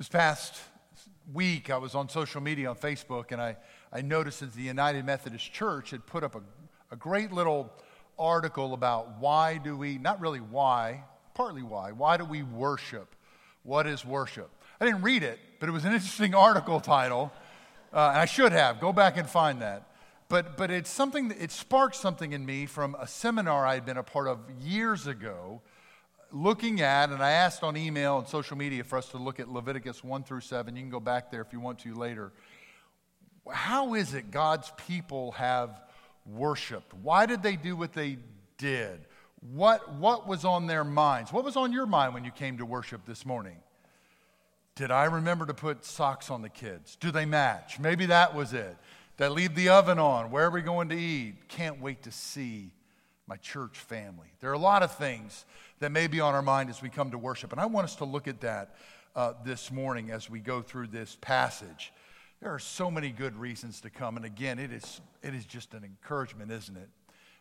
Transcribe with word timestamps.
This 0.00 0.08
past 0.08 0.54
week, 1.30 1.68
I 1.68 1.76
was 1.76 1.94
on 1.94 2.08
social 2.08 2.40
media 2.40 2.70
on 2.70 2.76
Facebook, 2.76 3.32
and 3.32 3.42
I, 3.42 3.58
I 3.92 4.00
noticed 4.00 4.40
that 4.40 4.54
the 4.54 4.62
United 4.62 5.04
Methodist 5.04 5.52
Church 5.52 5.90
had 5.90 6.06
put 6.06 6.24
up 6.24 6.34
a, 6.34 6.40
a 6.90 6.96
great 6.96 7.32
little 7.32 7.70
article 8.18 8.72
about 8.72 9.18
why 9.18 9.58
do 9.58 9.76
we, 9.76 9.98
not 9.98 10.18
really 10.18 10.40
why, 10.40 11.04
partly 11.34 11.62
why, 11.62 11.92
why 11.92 12.16
do 12.16 12.24
we 12.24 12.42
worship? 12.42 13.14
What 13.62 13.86
is 13.86 14.02
worship? 14.02 14.48
I 14.80 14.86
didn't 14.86 15.02
read 15.02 15.22
it, 15.22 15.38
but 15.58 15.68
it 15.68 15.72
was 15.72 15.84
an 15.84 15.92
interesting 15.92 16.34
article 16.34 16.80
title, 16.80 17.30
uh, 17.92 18.12
and 18.14 18.20
I 18.20 18.24
should 18.24 18.52
have. 18.52 18.80
Go 18.80 18.94
back 18.94 19.18
and 19.18 19.28
find 19.28 19.60
that. 19.60 19.86
But, 20.30 20.56
but 20.56 20.70
it's 20.70 20.88
something, 20.88 21.28
that, 21.28 21.42
it 21.42 21.50
sparked 21.50 21.96
something 21.96 22.32
in 22.32 22.46
me 22.46 22.64
from 22.64 22.96
a 22.98 23.06
seminar 23.06 23.66
I 23.66 23.74
had 23.74 23.84
been 23.84 23.98
a 23.98 24.02
part 24.02 24.28
of 24.28 24.38
years 24.62 25.06
ago 25.06 25.60
looking 26.32 26.80
at, 26.80 27.10
and 27.10 27.22
I 27.22 27.32
asked 27.32 27.62
on 27.62 27.76
email 27.76 28.18
and 28.18 28.28
social 28.28 28.56
media 28.56 28.84
for 28.84 28.98
us 28.98 29.08
to 29.08 29.18
look 29.18 29.40
at 29.40 29.48
Leviticus 29.48 30.04
1 30.04 30.24
through 30.24 30.40
7. 30.40 30.74
You 30.74 30.82
can 30.82 30.90
go 30.90 31.00
back 31.00 31.30
there 31.30 31.40
if 31.40 31.52
you 31.52 31.60
want 31.60 31.80
to 31.80 31.94
later. 31.94 32.32
How 33.50 33.94
is 33.94 34.14
it 34.14 34.30
God's 34.30 34.70
people 34.86 35.32
have 35.32 35.80
worshiped? 36.26 36.94
Why 36.94 37.26
did 37.26 37.42
they 37.42 37.56
do 37.56 37.76
what 37.76 37.92
they 37.92 38.18
did? 38.58 39.00
What, 39.40 39.94
what 39.94 40.28
was 40.28 40.44
on 40.44 40.66
their 40.66 40.84
minds? 40.84 41.32
What 41.32 41.44
was 41.44 41.56
on 41.56 41.72
your 41.72 41.86
mind 41.86 42.14
when 42.14 42.24
you 42.24 42.30
came 42.30 42.58
to 42.58 42.66
worship 42.66 43.06
this 43.06 43.24
morning? 43.24 43.56
Did 44.76 44.90
I 44.90 45.04
remember 45.04 45.46
to 45.46 45.54
put 45.54 45.84
socks 45.84 46.30
on 46.30 46.42
the 46.42 46.48
kids? 46.48 46.96
Do 46.96 47.10
they 47.10 47.26
match? 47.26 47.78
Maybe 47.78 48.06
that 48.06 48.34
was 48.34 48.52
it. 48.52 48.76
Did 49.16 49.24
I 49.24 49.28
leave 49.28 49.54
the 49.54 49.70
oven 49.70 49.98
on? 49.98 50.30
Where 50.30 50.46
are 50.46 50.50
we 50.50 50.62
going 50.62 50.90
to 50.90 50.96
eat? 50.96 51.48
Can't 51.48 51.80
wait 51.80 52.02
to 52.04 52.12
see 52.12 52.72
my 53.26 53.36
church 53.36 53.78
family. 53.78 54.28
There 54.40 54.50
are 54.50 54.54
a 54.54 54.58
lot 54.58 54.82
of 54.82 54.94
things 54.96 55.44
that 55.80 55.90
may 55.90 56.06
be 56.06 56.20
on 56.20 56.34
our 56.34 56.42
mind 56.42 56.70
as 56.70 56.82
we 56.82 56.90
come 56.90 57.10
to 57.10 57.18
worship. 57.18 57.52
And 57.52 57.60
I 57.60 57.66
want 57.66 57.84
us 57.84 57.96
to 57.96 58.04
look 58.04 58.28
at 58.28 58.40
that 58.42 58.76
uh, 59.16 59.32
this 59.44 59.72
morning 59.72 60.10
as 60.10 60.30
we 60.30 60.38
go 60.38 60.60
through 60.60 60.88
this 60.88 61.16
passage. 61.20 61.92
There 62.40 62.52
are 62.54 62.58
so 62.58 62.90
many 62.90 63.10
good 63.10 63.34
reasons 63.36 63.80
to 63.80 63.90
come. 63.90 64.16
And 64.16 64.24
again, 64.24 64.58
it 64.58 64.72
is, 64.72 65.00
it 65.22 65.34
is 65.34 65.46
just 65.46 65.72
an 65.74 65.82
encouragement, 65.82 66.50
isn't 66.50 66.76
it? 66.76 66.88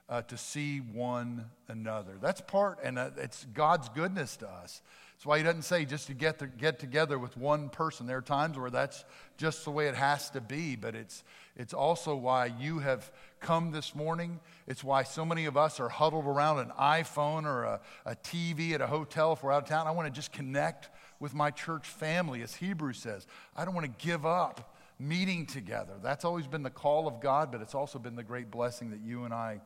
Uh, 0.07 0.21
to 0.23 0.37
see 0.37 0.79
one 0.79 1.45
another. 1.67 2.13
That's 2.19 2.41
part, 2.41 2.79
and 2.83 2.97
uh, 2.97 3.11
it's 3.17 3.45
God's 3.53 3.89
goodness 3.89 4.37
to 4.37 4.49
us. 4.49 4.81
That's 5.13 5.25
why 5.25 5.37
he 5.37 5.43
doesn't 5.43 5.61
say 5.61 5.85
just 5.85 6.07
to 6.07 6.15
get, 6.15 6.39
to 6.39 6.47
get 6.47 6.79
together 6.79 7.19
with 7.19 7.37
one 7.37 7.69
person. 7.69 8.07
There 8.07 8.17
are 8.17 8.21
times 8.21 8.57
where 8.57 8.71
that's 8.71 9.05
just 9.37 9.65
the 9.65 9.71
way 9.71 9.87
it 9.87 9.93
has 9.93 10.31
to 10.31 10.41
be, 10.41 10.75
but 10.75 10.95
it's, 10.95 11.23
it's 11.55 11.75
also 11.75 12.15
why 12.15 12.47
you 12.59 12.79
have 12.79 13.11
come 13.39 13.71
this 13.71 13.95
morning. 13.95 14.39
It's 14.67 14.83
why 14.83 15.03
so 15.03 15.25
many 15.25 15.45
of 15.45 15.57
us 15.57 15.79
are 15.79 15.89
huddled 15.89 16.25
around 16.25 16.59
an 16.59 16.71
iPhone 16.79 17.45
or 17.45 17.63
a, 17.63 17.81
a 18.05 18.15
TV 18.15 18.73
at 18.73 18.81
a 18.81 18.87
hotel 18.87 19.33
if 19.33 19.43
we're 19.43 19.51
out 19.51 19.63
of 19.63 19.69
town. 19.69 19.87
I 19.87 19.91
want 19.91 20.07
to 20.07 20.13
just 20.13 20.31
connect 20.31 20.89
with 21.19 21.33
my 21.33 21.51
church 21.51 21.87
family, 21.87 22.41
as 22.41 22.55
Hebrew 22.55 22.93
says. 22.93 23.27
I 23.55 23.65
don't 23.65 23.73
want 23.73 23.85
to 23.85 24.05
give 24.05 24.25
up 24.25 24.75
meeting 24.99 25.45
together. 25.45 25.93
That's 26.01 26.25
always 26.25 26.47
been 26.47 26.63
the 26.63 26.69
call 26.69 27.07
of 27.07 27.21
God, 27.21 27.51
but 27.51 27.61
it's 27.61 27.75
also 27.75 27.99
been 27.99 28.15
the 28.15 28.23
great 28.23 28.51
blessing 28.51 28.91
that 28.91 28.99
you 28.99 29.23
and 29.23 29.33
I 29.33 29.61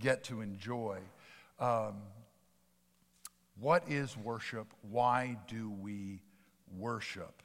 get 0.00 0.24
to 0.24 0.40
enjoy. 0.40 0.98
Um, 1.60 1.94
what 3.60 3.88
is 3.88 4.16
worship? 4.16 4.66
Why 4.90 5.36
do 5.46 5.70
we 5.70 6.20
worship? 6.76 7.41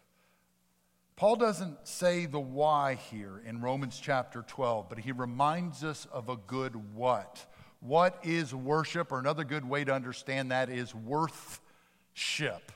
Paul 1.17 1.35
doesn't 1.35 1.87
say 1.87 2.27
the 2.27 2.39
why 2.39 2.93
here 3.09 3.41
in 3.43 3.59
Romans 3.59 3.99
chapter 3.99 4.43
12, 4.43 4.87
but 4.87 4.99
he 4.99 5.11
reminds 5.11 5.83
us 5.83 6.05
of 6.11 6.29
a 6.29 6.35
good 6.35 6.93
what. 6.93 7.43
What 7.79 8.19
is 8.21 8.53
worship? 8.53 9.11
Or 9.11 9.17
another 9.17 9.43
good 9.43 9.67
way 9.67 9.83
to 9.83 9.91
understand 9.91 10.51
that 10.51 10.69
is 10.69 10.93
worthship. 10.93 12.71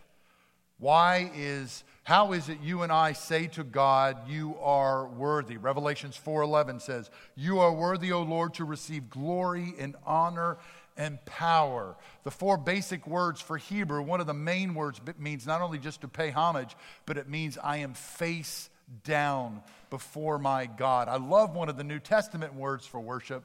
Why 0.80 1.32
is 1.36 1.84
how 2.02 2.34
is 2.34 2.50
it 2.50 2.60
you 2.62 2.82
and 2.82 2.92
I 2.92 3.14
say 3.14 3.46
to 3.50 3.64
God, 3.64 4.28
you 4.28 4.58
are 4.60 5.06
worthy? 5.08 5.58
Revelations 5.58 6.18
4:11 6.18 6.80
says, 6.80 7.12
"You 7.36 7.60
are 7.60 7.72
worthy, 7.72 8.12
O 8.12 8.24
Lord, 8.24 8.56
to 8.56 8.66
receive 8.66 9.12
glory 9.12 9.76
and 9.78 9.96
honor 10.04 10.58
and 11.02 11.26
power. 11.26 11.96
The 12.24 12.30
four 12.30 12.58
basic 12.58 13.08
words 13.08 13.42
for 13.42 13.58
Hebrew, 13.58 14.04
one 14.04 14.22
of 14.22 14.28
the 14.28 14.36
main 14.36 14.76
words 14.76 15.02
means 15.18 15.48
not 15.48 15.60
only 15.60 15.80
just 15.80 16.02
to 16.02 16.08
pay 16.08 16.30
homage, 16.30 16.76
but 17.08 17.18
it 17.18 17.28
means 17.28 17.58
I 17.58 17.78
am 17.78 17.96
face 17.96 18.70
down 19.04 19.64
before 19.90 20.38
my 20.38 20.68
God. 20.68 21.08
I 21.08 21.18
love 21.18 21.56
one 21.56 21.70
of 21.70 21.78
the 21.78 21.84
New 21.84 21.98
Testament 21.98 22.54
words 22.54 22.86
for 22.86 23.00
worship. 23.00 23.44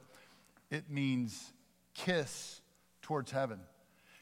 It 0.70 0.90
means 0.90 1.50
kiss 1.94 2.60
towards 3.00 3.30
heaven. 3.30 3.58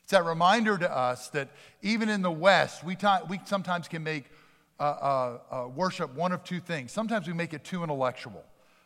It's 0.04 0.12
that 0.12 0.24
reminder 0.24 0.78
to 0.78 0.96
us 0.96 1.26
that 1.30 1.48
even 1.82 2.08
in 2.08 2.22
the 2.22 2.30
West, 2.30 2.84
we, 2.84 2.94
ta- 2.94 3.22
we 3.28 3.40
sometimes 3.46 3.88
can 3.88 4.04
make 4.04 4.26
uh, 4.78 4.82
uh, 4.82 5.38
uh, 5.50 5.68
worship 5.74 6.14
one 6.14 6.30
of 6.30 6.44
two 6.44 6.60
things. 6.60 6.92
Sometimes 6.92 7.26
we 7.26 7.32
make 7.32 7.52
it 7.52 7.64
too 7.64 7.82
intellectual. 7.82 8.44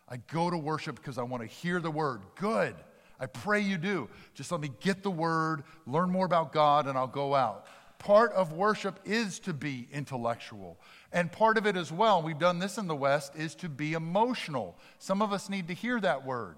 I 0.08 0.16
go 0.32 0.48
to 0.48 0.56
worship 0.56 0.96
because 0.96 1.18
I 1.18 1.22
want 1.24 1.42
to 1.42 1.48
hear 1.48 1.80
the 1.80 1.90
word. 1.90 2.22
Good. 2.36 2.74
I 3.20 3.26
pray 3.26 3.60
you 3.60 3.78
do. 3.78 4.08
Just 4.34 4.52
let 4.52 4.60
me 4.60 4.70
get 4.80 5.02
the 5.02 5.10
word, 5.10 5.64
learn 5.86 6.10
more 6.10 6.26
about 6.26 6.52
God, 6.52 6.86
and 6.86 6.96
I'll 6.96 7.06
go 7.06 7.34
out. 7.34 7.66
Part 7.98 8.32
of 8.32 8.52
worship 8.52 9.00
is 9.04 9.40
to 9.40 9.52
be 9.52 9.88
intellectual. 9.92 10.78
And 11.12 11.32
part 11.32 11.58
of 11.58 11.66
it 11.66 11.76
as 11.76 11.90
well, 11.90 12.22
we've 12.22 12.38
done 12.38 12.60
this 12.60 12.78
in 12.78 12.86
the 12.86 12.94
West, 12.94 13.34
is 13.34 13.54
to 13.56 13.68
be 13.68 13.94
emotional. 13.94 14.78
Some 14.98 15.20
of 15.20 15.32
us 15.32 15.48
need 15.48 15.68
to 15.68 15.74
hear 15.74 15.98
that 16.00 16.24
word. 16.24 16.56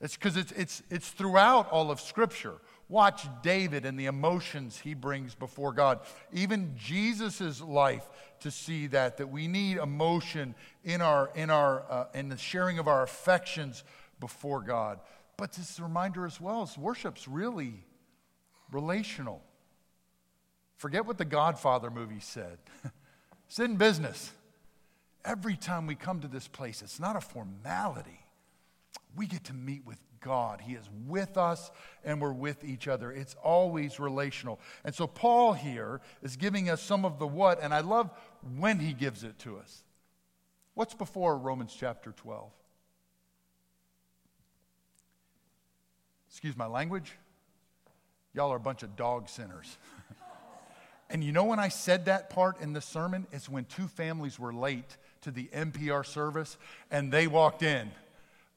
It's 0.00 0.14
because 0.14 0.36
it's, 0.36 0.52
it's, 0.52 0.82
it's 0.90 1.08
throughout 1.08 1.70
all 1.70 1.90
of 1.90 2.00
Scripture. 2.00 2.54
Watch 2.88 3.26
David 3.42 3.84
and 3.84 3.98
the 3.98 4.06
emotions 4.06 4.78
he 4.78 4.94
brings 4.94 5.34
before 5.34 5.72
God. 5.72 6.00
Even 6.32 6.74
Jesus' 6.76 7.60
life 7.60 8.06
to 8.40 8.50
see 8.50 8.86
that, 8.88 9.16
that 9.16 9.28
we 9.28 9.48
need 9.48 9.78
emotion 9.78 10.54
in, 10.84 11.00
our, 11.00 11.30
in, 11.34 11.50
our, 11.50 11.84
uh, 11.90 12.04
in 12.14 12.28
the 12.28 12.36
sharing 12.36 12.78
of 12.78 12.88
our 12.88 13.02
affections 13.02 13.84
before 14.20 14.60
God. 14.60 15.00
But 15.36 15.52
this 15.52 15.78
reminder 15.78 16.24
as 16.24 16.40
well 16.40 16.62
is 16.62 16.78
worship's 16.78 17.28
really 17.28 17.84
relational. 18.72 19.42
Forget 20.76 21.06
what 21.06 21.18
the 21.18 21.24
Godfather 21.24 21.90
movie 21.90 22.20
said. 22.20 22.58
it's 23.46 23.58
in 23.58 23.76
business. 23.76 24.32
Every 25.24 25.56
time 25.56 25.86
we 25.86 25.94
come 25.94 26.20
to 26.20 26.28
this 26.28 26.48
place, 26.48 26.82
it's 26.82 27.00
not 27.00 27.16
a 27.16 27.20
formality. 27.20 28.20
We 29.14 29.26
get 29.26 29.44
to 29.44 29.54
meet 29.54 29.84
with 29.84 29.98
God. 30.20 30.60
He 30.60 30.74
is 30.74 30.88
with 31.06 31.36
us 31.36 31.70
and 32.04 32.20
we're 32.20 32.32
with 32.32 32.64
each 32.64 32.88
other. 32.88 33.12
It's 33.12 33.34
always 33.42 34.00
relational. 34.00 34.60
And 34.84 34.94
so 34.94 35.06
Paul 35.06 35.52
here 35.52 36.00
is 36.22 36.36
giving 36.36 36.70
us 36.70 36.82
some 36.82 37.04
of 37.04 37.18
the 37.18 37.26
what, 37.26 37.62
and 37.62 37.74
I 37.74 37.80
love 37.80 38.10
when 38.58 38.78
he 38.78 38.92
gives 38.92 39.24
it 39.24 39.38
to 39.40 39.58
us. 39.58 39.82
What's 40.74 40.94
before 40.94 41.38
Romans 41.38 41.74
chapter 41.78 42.12
12? 42.12 42.50
Excuse 46.28 46.56
my 46.56 46.66
language, 46.66 47.12
y'all 48.34 48.52
are 48.52 48.56
a 48.56 48.60
bunch 48.60 48.82
of 48.82 48.96
dog 48.96 49.28
sinners. 49.28 49.78
and 51.10 51.22
you 51.22 51.32
know 51.32 51.44
when 51.44 51.58
I 51.58 51.68
said 51.68 52.06
that 52.06 52.30
part 52.30 52.60
in 52.60 52.72
the 52.72 52.80
sermon? 52.80 53.26
It's 53.32 53.48
when 53.48 53.64
two 53.64 53.88
families 53.88 54.38
were 54.38 54.52
late 54.52 54.96
to 55.22 55.30
the 55.30 55.48
NPR 55.54 56.04
service 56.04 56.58
and 56.90 57.10
they 57.10 57.26
walked 57.26 57.62
in. 57.62 57.90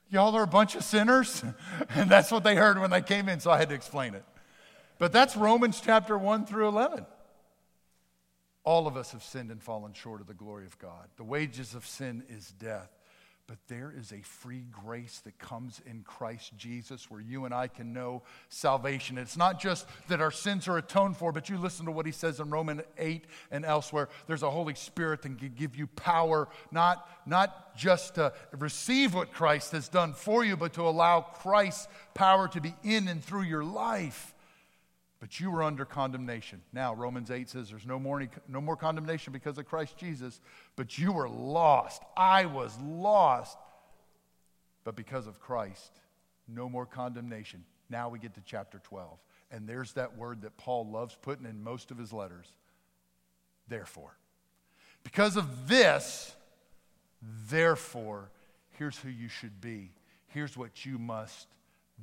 Y'all 0.09 0.35
are 0.35 0.43
a 0.43 0.47
bunch 0.47 0.75
of 0.75 0.83
sinners? 0.83 1.43
and 1.89 2.09
that's 2.09 2.31
what 2.31 2.43
they 2.43 2.55
heard 2.55 2.79
when 2.79 2.89
they 2.89 3.01
came 3.01 3.29
in, 3.29 3.39
so 3.39 3.51
I 3.51 3.57
had 3.57 3.69
to 3.69 3.75
explain 3.75 4.15
it. 4.15 4.23
But 4.97 5.13
that's 5.13 5.37
Romans 5.37 5.81
chapter 5.81 6.17
1 6.17 6.45
through 6.45 6.67
11. 6.67 7.05
All 8.63 8.85
of 8.85 8.97
us 8.97 9.13
have 9.13 9.23
sinned 9.23 9.49
and 9.49 9.63
fallen 9.63 9.93
short 9.93 10.19
of 10.19 10.27
the 10.27 10.33
glory 10.33 10.65
of 10.65 10.77
God. 10.77 11.07
The 11.17 11.23
wages 11.23 11.73
of 11.73 11.87
sin 11.87 12.23
is 12.27 12.51
death. 12.59 12.91
But 13.49 13.57
there 13.67 13.91
is 13.97 14.11
a 14.11 14.21
free 14.21 14.63
grace 14.71 15.21
that 15.21 15.39
comes 15.39 15.81
in 15.87 16.03
Christ 16.03 16.55
Jesus 16.55 17.09
where 17.09 17.19
you 17.19 17.45
and 17.45 17.53
I 17.53 17.67
can 17.67 17.93
know 17.93 18.21
salvation. 18.47 19.17
It's 19.17 19.35
not 19.35 19.59
just 19.59 19.87
that 20.07 20.21
our 20.21 20.29
sins 20.29 20.67
are 20.67 20.77
atoned 20.77 21.17
for, 21.17 21.31
but 21.31 21.49
you 21.49 21.57
listen 21.57 21.87
to 21.87 21.91
what 21.91 22.05
he 22.05 22.11
says 22.11 22.39
in 22.39 22.51
Romans 22.51 22.83
8 22.99 23.25
and 23.49 23.65
elsewhere. 23.65 24.09
There's 24.27 24.43
a 24.43 24.51
Holy 24.51 24.75
Spirit 24.75 25.23
that 25.23 25.39
can 25.39 25.53
give 25.55 25.75
you 25.75 25.87
power, 25.87 26.47
not, 26.69 27.09
not 27.25 27.75
just 27.75 28.15
to 28.15 28.33
receive 28.55 29.15
what 29.15 29.33
Christ 29.33 29.71
has 29.71 29.89
done 29.89 30.13
for 30.13 30.45
you, 30.45 30.55
but 30.55 30.73
to 30.73 30.83
allow 30.83 31.21
Christ's 31.21 31.87
power 32.13 32.47
to 32.49 32.61
be 32.61 32.75
in 32.83 33.07
and 33.07 33.23
through 33.23 33.43
your 33.43 33.63
life 33.63 34.35
but 35.19 35.39
you 35.39 35.51
were 35.51 35.63
under 35.63 35.83
condemnation. 35.85 36.61
Now, 36.71 36.93
Romans 36.93 37.29
8 37.29 37.49
says 37.49 37.69
there's 37.69 37.85
no 37.85 37.99
more, 37.99 38.25
no 38.47 38.61
more 38.61 38.77
condemnation 38.77 39.33
because 39.33 39.57
of 39.57 39.65
Christ 39.65 39.97
Jesus, 39.97 40.39
but 40.75 40.97
you 40.97 41.11
were 41.11 41.29
lost. 41.29 42.03
I 42.15 42.45
was 42.45 42.77
lost. 42.79 43.57
But 44.85 44.95
because 44.95 45.27
of 45.27 45.39
Christ, 45.39 45.91
no 46.47 46.69
more 46.69 46.85
condemnation. 46.85 47.65
Now 47.89 48.09
we 48.09 48.19
get 48.19 48.33
to 48.35 48.41
chapter 48.45 48.79
12. 48.79 49.19
And 49.51 49.67
there's 49.67 49.93
that 49.93 50.17
word 50.17 50.43
that 50.43 50.57
Paul 50.57 50.89
loves 50.89 51.17
putting 51.21 51.45
in 51.45 51.63
most 51.63 51.91
of 51.91 51.97
his 51.97 52.13
letters. 52.13 52.47
Therefore. 53.67 54.15
Because 55.03 55.35
of 55.35 55.67
this, 55.67 56.35
therefore, 57.49 58.31
here's 58.77 58.97
who 58.97 59.09
you 59.09 59.27
should 59.27 59.59
be. 59.59 59.91
Here's 60.27 60.55
what 60.55 60.85
you 60.85 60.97
must 60.97 61.47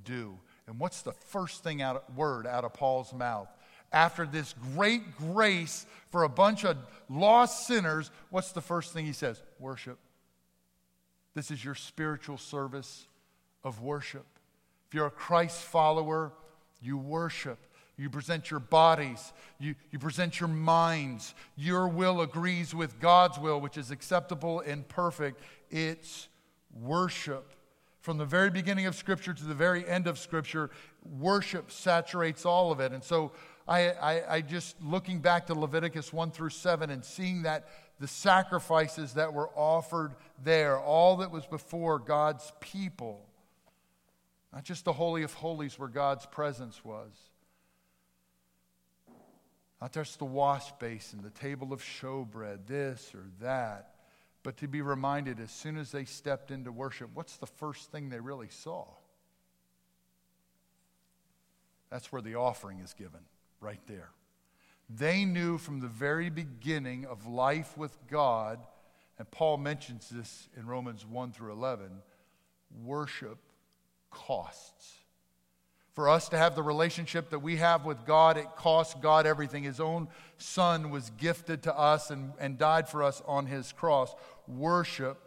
do. 0.04 0.38
And 0.66 0.78
what's 0.78 1.02
the 1.02 1.12
first 1.12 1.62
thing 1.62 1.80
out 1.80 2.12
word 2.14 2.46
out 2.46 2.64
of 2.64 2.74
Paul's 2.74 3.12
mouth 3.12 3.48
after 3.92 4.26
this 4.26 4.54
great 4.74 5.16
grace 5.16 5.86
for 6.10 6.24
a 6.24 6.28
bunch 6.28 6.64
of 6.64 6.76
lost 7.08 7.66
sinners, 7.66 8.10
what's 8.30 8.52
the 8.52 8.60
first 8.60 8.92
thing 8.92 9.06
he 9.06 9.12
says? 9.12 9.42
Worship. 9.58 9.98
This 11.34 11.50
is 11.50 11.64
your 11.64 11.74
spiritual 11.74 12.38
service 12.38 13.06
of 13.64 13.82
worship. 13.82 14.26
If 14.88 14.94
you're 14.94 15.06
a 15.06 15.10
Christ 15.10 15.62
follower, 15.62 16.32
you 16.80 16.96
worship. 16.96 17.58
You 17.98 18.10
present 18.10 18.50
your 18.50 18.60
bodies. 18.60 19.32
You, 19.58 19.74
you 19.90 19.98
present 19.98 20.40
your 20.40 20.48
minds. 20.48 21.34
Your 21.56 21.88
will 21.88 22.20
agrees 22.20 22.74
with 22.74 23.00
God's 23.00 23.38
will, 23.38 23.60
which 23.60 23.78
is 23.78 23.90
acceptable 23.90 24.60
and 24.60 24.86
perfect. 24.86 25.40
It's 25.70 26.28
worship. 26.78 27.52
From 28.06 28.18
the 28.18 28.24
very 28.24 28.50
beginning 28.50 28.86
of 28.86 28.94
Scripture 28.94 29.34
to 29.34 29.44
the 29.44 29.52
very 29.52 29.84
end 29.84 30.06
of 30.06 30.16
Scripture, 30.16 30.70
worship 31.18 31.72
saturates 31.72 32.46
all 32.46 32.70
of 32.70 32.78
it. 32.78 32.92
And 32.92 33.02
so 33.02 33.32
I, 33.66 33.88
I, 33.90 34.34
I 34.36 34.40
just 34.42 34.80
looking 34.80 35.18
back 35.18 35.48
to 35.48 35.54
Leviticus 35.54 36.12
1 36.12 36.30
through 36.30 36.50
7 36.50 36.88
and 36.90 37.04
seeing 37.04 37.42
that 37.42 37.66
the 37.98 38.06
sacrifices 38.06 39.14
that 39.14 39.32
were 39.32 39.48
offered 39.56 40.14
there, 40.44 40.78
all 40.78 41.16
that 41.16 41.32
was 41.32 41.46
before 41.46 41.98
God's 41.98 42.52
people, 42.60 43.26
not 44.52 44.62
just 44.62 44.84
the 44.84 44.92
Holy 44.92 45.24
of 45.24 45.34
Holies 45.34 45.76
where 45.76 45.88
God's 45.88 46.26
presence 46.26 46.84
was, 46.84 47.10
not 49.82 49.92
just 49.92 50.20
the 50.20 50.24
wash 50.24 50.70
basin, 50.78 51.22
the 51.24 51.30
table 51.30 51.72
of 51.72 51.82
showbread, 51.82 52.68
this 52.68 53.12
or 53.16 53.24
that, 53.40 53.95
but 54.46 54.56
to 54.58 54.68
be 54.68 54.80
reminded 54.80 55.40
as 55.40 55.50
soon 55.50 55.76
as 55.76 55.90
they 55.90 56.04
stepped 56.04 56.52
into 56.52 56.70
worship, 56.70 57.10
what's 57.14 57.36
the 57.36 57.48
first 57.48 57.90
thing 57.90 58.10
they 58.10 58.20
really 58.20 58.46
saw? 58.48 58.84
That's 61.90 62.12
where 62.12 62.22
the 62.22 62.36
offering 62.36 62.78
is 62.78 62.94
given, 62.94 63.22
right 63.60 63.80
there. 63.88 64.10
They 64.88 65.24
knew 65.24 65.58
from 65.58 65.80
the 65.80 65.88
very 65.88 66.30
beginning 66.30 67.06
of 67.06 67.26
life 67.26 67.76
with 67.76 67.98
God, 68.08 68.60
and 69.18 69.28
Paul 69.32 69.56
mentions 69.56 70.10
this 70.10 70.48
in 70.56 70.68
Romans 70.68 71.04
1 71.04 71.32
through 71.32 71.50
11 71.50 71.90
worship 72.84 73.38
costs. 74.12 74.98
For 75.96 76.10
us 76.10 76.28
to 76.28 76.36
have 76.36 76.54
the 76.54 76.62
relationship 76.62 77.30
that 77.30 77.38
we 77.38 77.56
have 77.56 77.86
with 77.86 78.04
God, 78.04 78.36
it 78.36 78.54
costs 78.54 78.94
God 79.00 79.26
everything. 79.26 79.64
His 79.64 79.80
own 79.80 80.08
Son 80.36 80.90
was 80.90 81.10
gifted 81.16 81.62
to 81.62 81.76
us 81.76 82.10
and, 82.10 82.32
and 82.38 82.58
died 82.58 82.86
for 82.86 83.02
us 83.02 83.22
on 83.26 83.46
His 83.46 83.72
cross. 83.72 84.14
Worship 84.48 85.18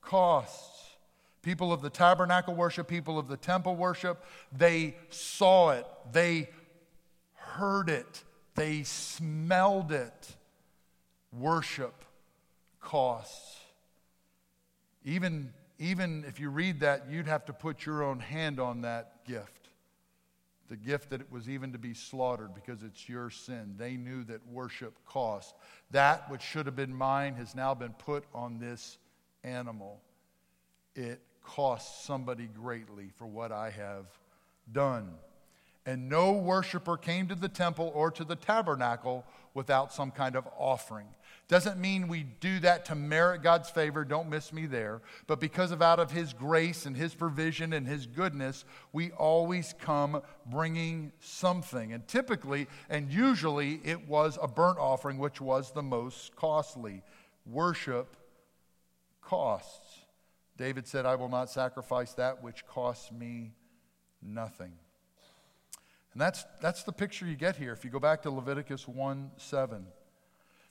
costs. 0.00 0.96
People 1.42 1.72
of 1.72 1.80
the 1.80 1.90
tabernacle 1.90 2.54
worship, 2.54 2.88
people 2.88 3.18
of 3.18 3.28
the 3.28 3.36
temple 3.36 3.76
worship, 3.76 4.24
they 4.56 4.96
saw 5.10 5.70
it, 5.70 5.86
they 6.12 6.48
heard 7.34 7.88
it, 7.88 8.24
they 8.54 8.82
smelled 8.82 9.92
it. 9.92 10.36
Worship 11.32 12.04
costs. 12.80 13.60
Even, 15.04 15.52
even 15.78 16.24
if 16.26 16.40
you 16.40 16.50
read 16.50 16.80
that, 16.80 17.06
you'd 17.10 17.28
have 17.28 17.44
to 17.44 17.52
put 17.52 17.86
your 17.86 18.02
own 18.02 18.18
hand 18.18 18.58
on 18.58 18.80
that 18.80 19.24
gift. 19.24 19.65
The 20.68 20.76
gift 20.76 21.10
that 21.10 21.20
it 21.20 21.30
was 21.30 21.48
even 21.48 21.72
to 21.72 21.78
be 21.78 21.94
slaughtered 21.94 22.54
because 22.54 22.82
it's 22.82 23.08
your 23.08 23.30
sin. 23.30 23.74
They 23.76 23.96
knew 23.96 24.24
that 24.24 24.46
worship 24.48 24.94
cost. 25.06 25.54
That 25.90 26.30
which 26.30 26.42
should 26.42 26.66
have 26.66 26.76
been 26.76 26.94
mine 26.94 27.34
has 27.34 27.54
now 27.54 27.74
been 27.74 27.94
put 27.94 28.24
on 28.34 28.58
this 28.58 28.98
animal. 29.44 30.00
It 30.94 31.20
costs 31.42 32.04
somebody 32.04 32.46
greatly 32.46 33.10
for 33.16 33.26
what 33.26 33.52
I 33.52 33.70
have 33.70 34.06
done 34.72 35.14
and 35.86 36.08
no 36.08 36.32
worshiper 36.32 36.96
came 36.96 37.28
to 37.28 37.36
the 37.36 37.48
temple 37.48 37.92
or 37.94 38.10
to 38.10 38.24
the 38.24 38.34
tabernacle 38.34 39.24
without 39.54 39.92
some 39.92 40.10
kind 40.10 40.34
of 40.34 40.46
offering. 40.58 41.06
Doesn't 41.48 41.78
mean 41.78 42.08
we 42.08 42.24
do 42.24 42.58
that 42.60 42.86
to 42.86 42.96
merit 42.96 43.40
God's 43.40 43.70
favor, 43.70 44.04
don't 44.04 44.28
miss 44.28 44.52
me 44.52 44.66
there, 44.66 45.00
but 45.28 45.38
because 45.38 45.70
of 45.70 45.80
out 45.80 46.00
of 46.00 46.10
his 46.10 46.32
grace 46.32 46.86
and 46.86 46.96
his 46.96 47.14
provision 47.14 47.72
and 47.72 47.86
his 47.86 48.06
goodness, 48.06 48.64
we 48.92 49.12
always 49.12 49.72
come 49.80 50.22
bringing 50.46 51.12
something. 51.20 51.92
And 51.92 52.06
typically 52.08 52.66
and 52.90 53.12
usually 53.12 53.80
it 53.84 54.08
was 54.08 54.38
a 54.42 54.48
burnt 54.48 54.78
offering 54.80 55.18
which 55.18 55.40
was 55.40 55.70
the 55.70 55.84
most 55.84 56.34
costly. 56.34 57.02
Worship 57.46 58.16
costs. 59.20 60.00
David 60.56 60.88
said, 60.88 61.06
"I 61.06 61.14
will 61.14 61.28
not 61.28 61.48
sacrifice 61.48 62.12
that 62.14 62.42
which 62.42 62.66
costs 62.66 63.12
me 63.12 63.52
nothing." 64.20 64.72
And 66.12 66.20
that's, 66.20 66.44
that's 66.62 66.82
the 66.82 66.92
picture 66.92 67.26
you 67.26 67.36
get 67.36 67.56
here 67.56 67.72
if 67.72 67.84
you 67.84 67.90
go 67.90 68.00
back 68.00 68.22
to 68.22 68.30
Leviticus 68.30 68.88
1 68.88 69.32
7. 69.36 69.86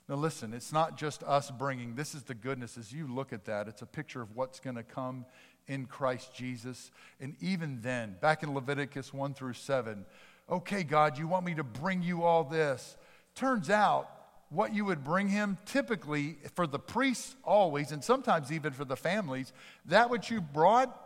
Now, 0.08 0.16
listen, 0.16 0.54
it's 0.54 0.72
not 0.72 0.98
just 0.98 1.24
us 1.24 1.50
bringing, 1.50 1.96
this 1.96 2.14
is 2.14 2.24
the 2.24 2.36
goodness. 2.36 2.78
As 2.78 2.94
you 2.94 3.08
look 3.08 3.34
at 3.34 3.46
that, 3.46 3.68
it's 3.68 3.82
a 3.82 3.88
picture 3.88 4.22
of 4.22 4.36
what's 4.36 4.60
going 4.60 4.76
to 4.76 4.84
come 4.84 5.26
in 5.68 5.86
Christ 5.86 6.34
Jesus. 6.34 6.92
And 7.20 7.36
even 7.42 7.80
then, 7.82 8.16
back 8.22 8.44
in 8.44 8.54
Leviticus 8.54 9.12
1 9.12 9.34
through 9.34 9.54
7, 9.54 10.06
okay, 10.50 10.84
God, 10.84 11.18
you 11.18 11.28
want 11.28 11.46
me 11.46 11.56
to 11.56 11.64
bring 11.64 12.04
you 12.04 12.24
all 12.24 12.44
this. 12.44 12.98
Turns 13.34 13.70
out, 13.70 14.10
what 14.50 14.74
you 14.74 14.86
would 14.86 15.04
bring 15.04 15.28
him 15.28 15.58
typically 15.66 16.38
for 16.54 16.68
the 16.68 16.80
priests 16.80 17.36
always, 17.44 17.92
and 17.92 18.04
sometimes 18.04 18.52
even 18.52 18.74
for 18.74 18.86
the 18.86 18.96
families, 18.96 19.52
that 19.86 20.10
which 20.10 20.30
you 20.30 20.40
brought 20.40 21.02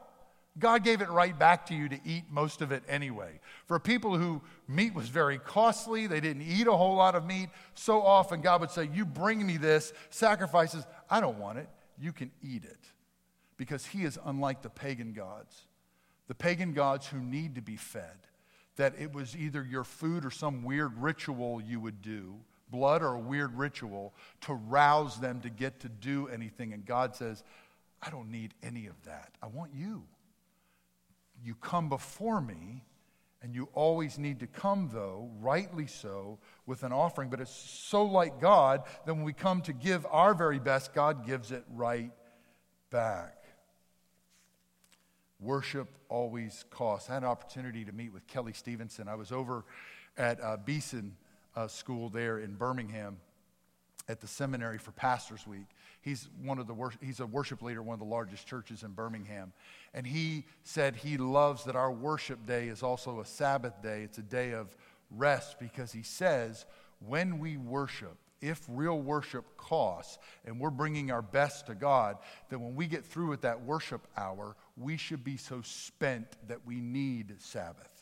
God 0.60 0.84
gave 0.84 1.02
it 1.02 1.10
right 1.10 1.38
back 1.38 1.66
to 1.68 1.76
you 1.76 1.90
to 1.90 2.00
eat 2.06 2.26
most 2.30 2.62
of 2.62 2.72
it 2.72 2.84
anyway. 2.88 3.40
For 3.66 3.80
people 3.80 4.18
who 4.18 4.42
meat 4.68 4.94
was 4.94 5.08
very 5.08 5.38
costly, 5.40 6.08
they 6.08 6.20
didn't 6.20 6.42
eat 6.42 6.68
a 6.68 6.76
whole 6.76 6.96
lot 6.96 7.16
of 7.16 7.26
meat. 7.26 7.50
So 7.74 8.02
often 8.02 8.42
God 8.42 8.62
would 8.62 8.72
say, 8.72 8.90
You 8.94 9.06
bring 9.06 9.46
me 9.46 9.58
this, 9.58 9.94
sacrifices. 10.10 10.86
I 11.10 11.22
don't 11.22 11.40
want 11.40 11.60
it. 11.60 11.70
You 11.98 12.12
can 12.12 12.32
eat 12.42 12.66
it. 12.66 12.80
Because 13.58 13.86
He 13.86 14.04
is 14.04 14.20
unlike 14.26 14.62
the 14.62 14.70
pagan 14.70 15.14
gods. 15.14 15.68
The 16.28 16.36
pagan 16.36 16.74
gods 16.74 17.08
who 17.08 17.20
need 17.20 17.56
to 17.56 17.62
be 17.62 17.76
fed, 17.76 18.28
that 18.76 18.94
it 19.00 19.14
was 19.14 19.36
either 19.36 19.64
your 19.64 19.84
food 19.84 20.26
or 20.26 20.32
some 20.32 20.64
weird 20.64 20.96
ritual 20.98 21.60
you 21.62 21.80
would 21.80 22.02
do, 22.02 22.36
blood 22.70 23.02
or 23.02 23.16
a 23.16 23.20
weird 23.20 23.58
ritual, 23.58 24.14
to 24.42 24.54
rouse 24.54 25.20
them 25.20 25.42
to 25.42 25.50
get 25.50 25.80
to 25.80 25.90
do 25.90 26.28
anything. 26.28 26.74
And 26.74 26.86
God 26.86 27.16
says, 27.16 27.44
I 28.02 28.10
don't 28.10 28.30
need 28.30 28.54
any 28.62 28.86
of 28.86 28.96
that. 29.06 29.32
I 29.42 29.48
want 29.48 29.72
you 29.74 30.04
you 31.44 31.56
come 31.56 31.90
before 31.90 32.42
me, 32.42 32.84
and 33.42 33.56
you 33.56 33.70
always 33.74 34.18
need 34.18 34.40
to 34.42 34.48
come, 34.48 34.90
though, 34.94 35.30
rightly 35.40 35.88
so, 35.88 36.40
with 36.66 36.84
an 36.84 36.92
offering. 36.92 37.30
But 37.30 37.40
it's 37.40 37.56
so 37.56 38.04
like 38.04 38.42
God 38.42 38.84
that 39.06 39.14
when 39.14 39.24
we 39.24 39.34
come 39.34 39.62
to 39.62 39.74
give 39.74 40.06
our 40.10 40.34
very 40.34 40.60
best, 40.60 40.94
God 40.94 41.26
gives 41.26 41.52
it 41.52 41.64
right 41.74 42.12
back. 42.90 43.36
Worship 45.40 45.88
always 46.10 46.66
costs. 46.70 47.10
I 47.10 47.14
had 47.14 47.24
an 47.24 47.30
opportunity 47.30 47.86
to 47.86 47.94
meet 47.94 48.12
with 48.12 48.28
Kelly 48.28 48.52
Stevenson. 48.52 49.08
I 49.08 49.16
was 49.16 49.32
over 49.32 49.64
at 50.18 50.42
uh, 50.44 50.58
Beeson 50.58 51.16
uh, 51.56 51.68
School 51.68 52.10
there 52.10 52.40
in 52.40 52.56
Birmingham 52.56 53.18
at 54.10 54.20
the 54.20 54.28
seminary 54.28 54.80
for 54.80 54.92
Pastors 54.92 55.48
Week. 55.48 55.68
He's 56.02 56.30
one 56.44 56.60
of 56.60 56.68
the 56.68 56.76
he's 57.02 57.20
a 57.20 57.26
worship 57.26 57.62
leader, 57.62 57.82
one 57.84 57.94
of 57.94 58.00
the 58.00 58.06
largest 58.06 58.48
churches 58.48 58.84
in 58.84 58.92
Birmingham, 58.92 59.52
and 59.94 60.08
he 60.08 60.46
said 60.64 60.96
he 60.96 61.18
loves 61.18 61.66
that 61.66 61.76
our 61.76 61.92
worship 61.92 62.46
day 62.46 62.68
is 62.68 62.84
also 62.84 63.20
a 63.20 63.26
Sabbath 63.26 63.82
day. 63.82 64.04
It's 64.04 64.18
a 64.18 64.24
day 64.24 64.54
of 64.54 64.76
rest 65.12 65.60
because 65.60 65.92
he 65.92 66.04
says 66.04 66.66
when 67.06 67.40
we 67.40 67.58
worship, 67.58 68.18
if 68.42 68.62
real 68.70 69.00
worship 69.02 69.46
costs 69.58 70.18
and 70.46 70.60
we're 70.60 70.70
bringing 70.70 71.12
our 71.12 71.22
best 71.22 71.68
to 71.68 71.76
God, 71.76 72.18
then 72.50 72.62
when 72.62 72.76
we 72.76 72.88
get 72.88 73.06
through 73.06 73.28
with 73.28 73.42
that 73.42 73.62
worship 73.62 74.08
hour, 74.16 74.56
we 74.78 74.96
should 74.96 75.24
be 75.24 75.36
so 75.36 75.62
spent 75.62 76.38
that 76.48 76.66
we 76.66 76.76
need 76.80 77.36
Sabbath 77.40 77.99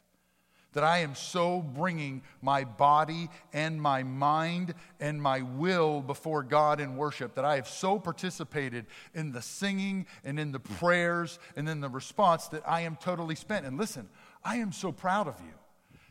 that 0.77 0.84
I 0.84 1.00
am 1.00 1.15
so 1.15 1.63
bringing 1.63 2.22
my 2.39 2.63
body 2.63 3.31
and 3.51 3.81
my 3.81 4.03
mind 4.03 4.75
and 5.00 5.19
my 5.19 5.41
will 5.41 6.01
before 6.01 6.43
God 6.43 6.79
in 6.79 6.98
worship, 6.98 7.34
that 7.34 7.43
I 7.43 7.55
have 7.55 7.67
so 7.67 7.98
participated 7.98 8.86
in 9.15 9.31
the 9.31 9.41
singing 9.41 10.05
and 10.24 10.39
in 10.39 10.51
the 10.51 10.60
prayers 10.60 11.39
and 11.55 11.67
in 11.67 11.81
the 11.81 11.89
response 11.89 12.50
that 12.50 12.62
I 12.63 12.81
am 12.81 12.96
totally 12.96 13.34
spent. 13.34 13.65
And 13.65 13.79
listen, 13.79 14.07
I 14.46 14.57
am 14.57 14.72
so 14.72 14.91
proud 14.91 15.27
of 15.27 15.39
you 15.39 15.55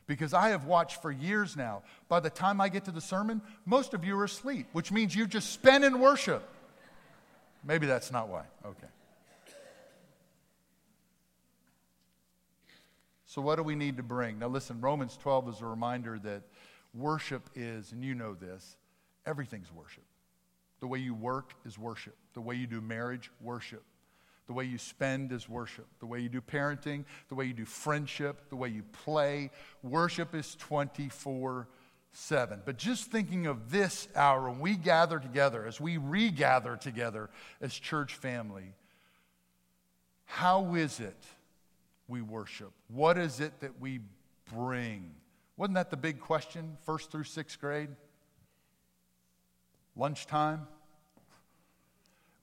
because 0.08 0.34
I 0.34 0.48
have 0.48 0.64
watched 0.64 1.00
for 1.00 1.12
years 1.12 1.56
now. 1.56 1.84
By 2.08 2.18
the 2.18 2.28
time 2.28 2.60
I 2.60 2.68
get 2.68 2.86
to 2.86 2.90
the 2.90 3.00
sermon, 3.00 3.42
most 3.66 3.94
of 3.94 4.04
you 4.04 4.18
are 4.18 4.24
asleep, 4.24 4.66
which 4.72 4.90
means 4.90 5.14
you've 5.14 5.30
just 5.30 5.52
spent 5.52 5.84
in 5.84 6.00
worship. 6.00 6.42
Maybe 7.62 7.86
that's 7.86 8.10
not 8.10 8.26
why. 8.26 8.46
Okay. 8.64 8.88
So, 13.36 13.42
what 13.42 13.56
do 13.56 13.62
we 13.62 13.74
need 13.74 13.98
to 13.98 14.02
bring? 14.02 14.38
Now, 14.38 14.48
listen, 14.48 14.80
Romans 14.80 15.18
12 15.18 15.50
is 15.50 15.60
a 15.60 15.66
reminder 15.66 16.18
that 16.20 16.44
worship 16.94 17.50
is, 17.54 17.92
and 17.92 18.02
you 18.02 18.14
know 18.14 18.32
this, 18.32 18.78
everything's 19.26 19.70
worship. 19.70 20.04
The 20.80 20.86
way 20.86 21.00
you 21.00 21.12
work 21.12 21.52
is 21.66 21.78
worship. 21.78 22.16
The 22.32 22.40
way 22.40 22.54
you 22.54 22.66
do 22.66 22.80
marriage, 22.80 23.30
worship. 23.42 23.82
The 24.46 24.54
way 24.54 24.64
you 24.64 24.78
spend 24.78 25.32
is 25.32 25.50
worship. 25.50 25.86
The 26.00 26.06
way 26.06 26.20
you 26.20 26.30
do 26.30 26.40
parenting, 26.40 27.04
the 27.28 27.34
way 27.34 27.44
you 27.44 27.52
do 27.52 27.66
friendship, 27.66 28.48
the 28.48 28.56
way 28.56 28.70
you 28.70 28.82
play. 29.04 29.50
Worship 29.82 30.34
is 30.34 30.54
24 30.54 31.68
7. 32.12 32.62
But 32.64 32.78
just 32.78 33.10
thinking 33.10 33.46
of 33.46 33.70
this 33.70 34.08
hour 34.16 34.48
when 34.48 34.60
we 34.60 34.76
gather 34.76 35.18
together, 35.18 35.66
as 35.66 35.78
we 35.78 35.98
regather 35.98 36.74
together 36.74 37.28
as 37.60 37.74
church 37.74 38.14
family, 38.14 38.72
how 40.24 40.74
is 40.74 41.00
it 41.00 41.22
we 42.08 42.22
worship? 42.22 42.72
What 42.88 43.18
is 43.18 43.40
it 43.40 43.60
that 43.60 43.80
we 43.80 44.00
bring? 44.54 45.12
Wasn't 45.56 45.74
that 45.74 45.90
the 45.90 45.96
big 45.96 46.20
question, 46.20 46.76
first 46.84 47.10
through 47.10 47.24
sixth 47.24 47.60
grade? 47.60 47.88
Lunchtime? 49.96 50.66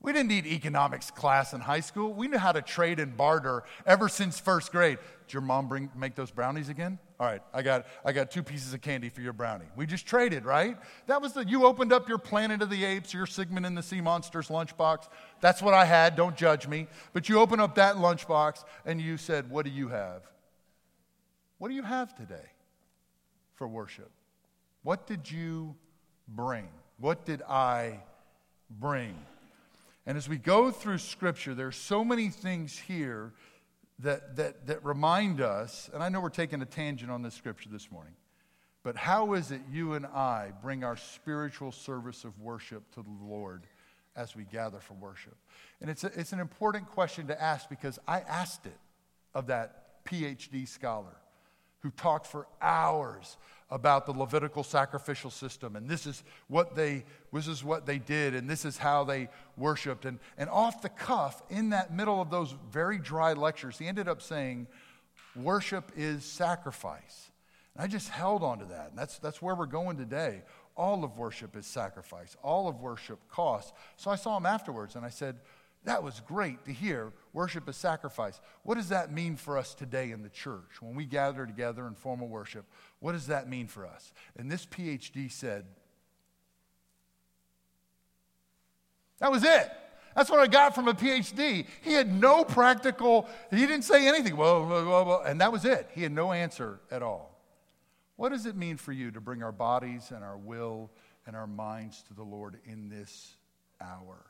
We 0.01 0.11
didn't 0.11 0.27
need 0.29 0.45
economics 0.45 1.11
class 1.11 1.53
in 1.53 1.61
high 1.61 1.79
school. 1.79 2.13
We 2.13 2.27
knew 2.27 2.37
how 2.37 2.51
to 2.51 2.61
trade 2.61 2.99
and 2.99 3.15
barter 3.15 3.63
ever 3.85 4.09
since 4.09 4.37
first 4.37 4.71
grade. 4.71 4.97
Your 5.33 5.41
mom 5.41 5.67
bring 5.67 5.89
make 5.95 6.15
those 6.15 6.31
brownies 6.31 6.69
again? 6.69 6.99
All 7.19 7.25
right, 7.27 7.41
I 7.53 7.61
got 7.61 7.85
I 8.05 8.11
got 8.11 8.31
two 8.31 8.43
pieces 8.43 8.73
of 8.73 8.81
candy 8.81 9.09
for 9.09 9.21
your 9.21 9.33
brownie. 9.33 9.65
We 9.75 9.85
just 9.85 10.05
traded, 10.05 10.45
right? 10.45 10.77
That 11.07 11.21
was 11.21 11.33
the 11.33 11.45
you 11.45 11.65
opened 11.65 11.91
up 11.91 12.07
your 12.07 12.17
Planet 12.17 12.61
of 12.61 12.69
the 12.69 12.85
Apes, 12.85 13.13
your 13.13 13.25
Sigmund 13.25 13.65
and 13.65 13.77
the 13.77 13.83
Sea 13.83 14.01
Monsters 14.01 14.49
lunchbox. 14.49 15.07
That's 15.41 15.61
what 15.61 15.73
I 15.73 15.85
had. 15.85 16.15
Don't 16.15 16.37
judge 16.37 16.67
me. 16.67 16.87
But 17.13 17.29
you 17.29 17.39
open 17.39 17.59
up 17.59 17.75
that 17.75 17.95
lunchbox 17.95 18.63
and 18.85 19.01
you 19.01 19.17
said, 19.17 19.49
"What 19.49 19.65
do 19.65 19.71
you 19.71 19.89
have? 19.89 20.23
What 21.57 21.69
do 21.69 21.75
you 21.75 21.83
have 21.83 22.15
today 22.15 22.51
for 23.55 23.67
worship? 23.67 24.11
What 24.83 25.07
did 25.07 25.31
you 25.31 25.75
bring? 26.27 26.69
What 26.97 27.25
did 27.25 27.41
I 27.43 28.01
bring?" 28.69 29.15
And 30.05 30.17
as 30.17 30.27
we 30.27 30.37
go 30.37 30.69
through 30.69 30.97
Scripture, 30.97 31.55
there 31.55 31.67
are 31.67 31.71
so 31.71 32.03
many 32.03 32.29
things 32.29 32.77
here 32.77 33.33
that, 34.03 34.35
that, 34.35 34.67
that 34.67 34.85
remind 34.85 35.41
us, 35.41 35.89
and 35.93 36.03
I 36.03 36.09
know 36.09 36.19
we're 36.19 36.29
taking 36.29 36.61
a 36.61 36.65
tangent 36.65 37.09
on 37.09 37.21
this 37.21 37.33
Scripture 37.33 37.69
this 37.71 37.89
morning, 37.89 38.13
but 38.83 38.97
how 38.97 39.33
is 39.33 39.51
it 39.51 39.61
you 39.71 39.93
and 39.93 40.05
I 40.05 40.51
bring 40.61 40.83
our 40.83 40.97
spiritual 40.97 41.71
service 41.71 42.25
of 42.25 42.37
worship 42.39 42.83
to 42.95 43.01
the 43.01 43.25
Lord 43.25 43.63
as 44.15 44.35
we 44.35 44.43
gather 44.43 44.79
for 44.79 44.93
worship? 44.95 45.37
And 45.79 45.89
it's, 45.89 46.03
a, 46.03 46.11
it's 46.19 46.33
an 46.33 46.41
important 46.41 46.89
question 46.89 47.27
to 47.27 47.41
ask 47.41 47.69
because 47.69 47.97
I 48.05 48.19
asked 48.21 48.65
it 48.65 48.77
of 49.33 49.47
that 49.47 50.03
PhD 50.05 50.67
scholar 50.67 51.15
who 51.79 51.89
talked 51.91 52.27
for 52.27 52.47
hours 52.61 53.37
about 53.73 54.05
the 54.05 54.11
Levitical 54.11 54.63
sacrificial 54.63 55.31
system, 55.31 55.75
and 55.75 55.89
this 55.89 56.05
is 56.05 56.23
what 56.47 56.75
they 56.75 57.03
this 57.33 57.47
is 57.47 57.63
what 57.63 57.87
they 57.87 57.97
did, 57.97 58.35
and 58.35 58.47
this 58.47 58.65
is 58.65 58.77
how 58.77 59.03
they 59.03 59.29
worshipped. 59.57 60.05
And, 60.05 60.19
and 60.37 60.47
off 60.49 60.83
the 60.83 60.89
cuff, 60.89 61.41
in 61.49 61.71
that 61.71 61.91
middle 61.91 62.21
of 62.21 62.29
those 62.29 62.53
very 62.71 62.99
dry 62.99 63.33
lectures, 63.33 63.79
he 63.79 63.87
ended 63.87 64.07
up 64.07 64.21
saying, 64.21 64.67
Worship 65.35 65.91
is 65.97 66.23
sacrifice. 66.23 67.31
And 67.73 67.83
I 67.83 67.87
just 67.87 68.09
held 68.09 68.43
on 68.43 68.59
to 68.59 68.65
that. 68.65 68.89
And 68.89 68.97
that's, 68.97 69.17
that's 69.17 69.41
where 69.41 69.55
we're 69.55 69.65
going 69.65 69.97
today. 69.97 70.43
All 70.77 71.03
of 71.03 71.17
worship 71.17 71.55
is 71.55 71.65
sacrifice, 71.65 72.37
all 72.43 72.67
of 72.67 72.79
worship 72.79 73.19
costs. 73.29 73.73
So 73.95 74.11
I 74.11 74.15
saw 74.15 74.37
him 74.37 74.45
afterwards 74.45 74.95
and 74.95 75.03
I 75.03 75.09
said, 75.09 75.39
that 75.85 76.01
was 76.01 76.21
great 76.21 76.63
to 76.65 76.71
hear. 76.71 77.11
Worship 77.33 77.67
is 77.67 77.75
sacrifice. 77.75 78.39
What 78.63 78.75
does 78.75 78.89
that 78.89 79.11
mean 79.11 79.35
for 79.35 79.57
us 79.57 79.73
today 79.73 80.11
in 80.11 80.23
the 80.23 80.29
church 80.29 80.81
when 80.81 80.95
we 80.95 81.05
gather 81.05 81.45
together 81.45 81.87
in 81.87 81.95
formal 81.95 82.29
worship? 82.29 82.65
What 83.03 83.11
does 83.11 83.27
that 83.27 83.49
mean 83.49 83.67
for 83.67 83.85
us? 83.85 84.13
And 84.37 84.49
this 84.49 84.65
PhD 84.65 85.29
said, 85.29 85.65
that 89.19 89.29
was 89.29 89.43
it. 89.43 89.69
That's 90.15 90.29
what 90.29 90.39
I 90.39 90.47
got 90.47 90.73
from 90.73 90.87
a 90.87 90.93
PhD. 90.93 91.65
He 91.81 91.91
had 91.91 92.09
no 92.09 92.45
practical, 92.45 93.27
he 93.51 93.57
didn't 93.57 93.81
say 93.81 94.07
anything. 94.07 94.37
Well, 94.37 95.21
and 95.25 95.41
that 95.41 95.51
was 95.51 95.65
it. 95.65 95.89
He 95.93 96.01
had 96.01 96.13
no 96.13 96.31
answer 96.31 96.79
at 96.89 97.03
all. 97.03 97.37
What 98.15 98.29
does 98.29 98.45
it 98.45 98.55
mean 98.55 98.77
for 98.77 98.93
you 98.93 99.11
to 99.11 99.19
bring 99.19 99.43
our 99.43 99.51
bodies 99.51 100.11
and 100.15 100.23
our 100.23 100.37
will 100.37 100.89
and 101.27 101.35
our 101.35 101.47
minds 101.47 102.03
to 102.03 102.13
the 102.13 102.23
Lord 102.23 102.57
in 102.63 102.87
this 102.87 103.35
hour? 103.81 104.27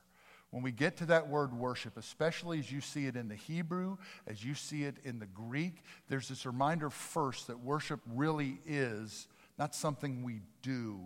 When 0.54 0.62
we 0.62 0.72
get 0.72 0.98
to 0.98 1.08
that 1.08 1.30
word 1.30 1.52
worship, 1.52 1.98
especially 1.98 2.60
as 2.60 2.72
you 2.72 2.80
see 2.80 3.08
it 3.08 3.16
in 3.16 3.28
the 3.28 3.34
Hebrew, 3.34 3.98
as 4.28 4.46
you 4.46 4.54
see 4.54 4.84
it 4.84 4.98
in 5.04 5.18
the 5.18 5.26
Greek, 5.26 5.78
there's 6.10 6.30
this 6.30 6.46
reminder 6.46 6.92
first 6.92 7.48
that 7.48 7.60
worship 7.60 8.00
really 8.14 8.60
is 8.64 9.28
not 9.58 9.74
something 9.74 10.22
we 10.22 10.42
do 10.62 11.00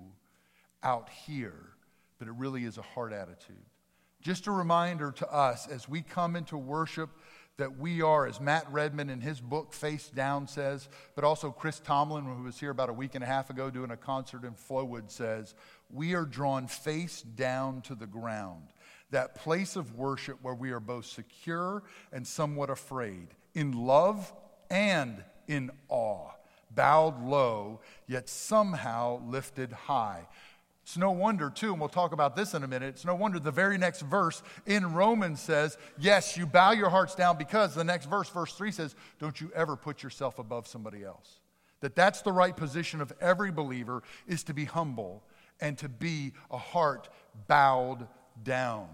out 0.84 1.08
here, 1.08 1.70
but 2.20 2.28
it 2.28 2.34
really 2.34 2.66
is 2.66 2.78
a 2.78 2.82
heart 2.82 3.14
attitude. 3.14 3.56
Just 4.22 4.48
a 4.48 4.52
reminder 4.52 5.14
to 5.14 5.34
us 5.34 5.66
as 5.66 5.88
we 5.88 6.02
come 6.02 6.36
into 6.36 6.58
worship 6.58 7.10
that 7.56 7.80
we 7.80 8.02
are, 8.02 8.28
as 8.28 8.42
Matt 8.42 8.70
Redman 8.70 9.10
in 9.10 9.22
his 9.22 9.40
book 9.40 9.72
Face 9.72 10.10
Down 10.10 10.50
says, 10.50 10.90
but 11.16 11.24
also 11.24 11.52
Chris 11.52 11.80
Tomlin, 11.80 12.26
who 12.26 12.44
was 12.44 12.60
here 12.60 12.72
about 12.72 12.90
a 12.90 12.94
week 12.94 13.16
and 13.16 13.24
a 13.24 13.28
half 13.28 13.50
ago 13.50 13.70
doing 13.70 13.92
a 13.92 13.98
concert 13.98 14.44
in 14.44 14.56
Flowood, 14.56 15.10
says, 15.10 15.56
we 15.90 16.16
are 16.16 16.26
drawn 16.26 16.68
face 16.68 17.22
down 17.22 17.82
to 17.84 17.96
the 17.96 18.06
ground 18.06 18.64
that 19.12 19.36
place 19.36 19.76
of 19.76 19.96
worship 19.96 20.38
where 20.42 20.54
we 20.54 20.72
are 20.72 20.80
both 20.80 21.06
secure 21.06 21.84
and 22.12 22.26
somewhat 22.26 22.70
afraid, 22.70 23.28
in 23.54 23.72
love 23.72 24.34
and 24.70 25.24
in 25.48 25.72
awe, 25.88 26.30
bowed 26.72 27.24
low, 27.24 27.80
yet 28.08 28.28
somehow 28.28 29.22
lifted 29.26 29.72
high. 29.72 30.28
It's 30.84 30.98
no 30.98 31.12
wonder, 31.12 31.50
too, 31.50 31.72
and 31.72 31.82
we'll 31.82 31.90
talk 31.90 32.14
about 32.14 32.36
this 32.36 32.54
in 32.54 32.64
a 32.64 32.68
minute. 32.68 32.88
It's 32.88 33.04
no 33.04 33.16
wonder 33.16 33.40
the 33.40 33.52
very 33.52 33.78
next 33.78 34.02
verse 34.04 34.42
in 34.66 34.94
Romans 34.94 35.42
says, 35.42 35.78
Yes, 36.00 36.38
you 36.38 36.46
bow 36.46 36.72
your 36.72 36.90
hearts 36.90 37.14
down 37.14 37.38
because 37.38 37.76
the 37.76 37.84
next 37.84 38.06
verse, 38.06 38.30
verse 38.30 38.54
3 38.54 38.72
says, 38.72 38.96
Don't 39.20 39.42
you 39.42 39.52
ever 39.54 39.76
put 39.76 40.02
yourself 40.02 40.40
above 40.40 40.66
somebody 40.66 41.04
else. 41.04 41.40
That 41.82 41.94
that's 41.94 42.22
the 42.22 42.32
right 42.32 42.56
position 42.56 43.02
of 43.02 43.12
every 43.20 43.52
believer 43.52 44.02
is 44.28 44.44
to 44.46 44.54
be 44.54 44.64
humble 44.64 45.24
and 45.60 45.78
to 45.80 45.90
be 45.90 46.32
a 46.50 46.58
heart 46.58 47.10
bowed 47.48 48.08
down. 48.44 48.88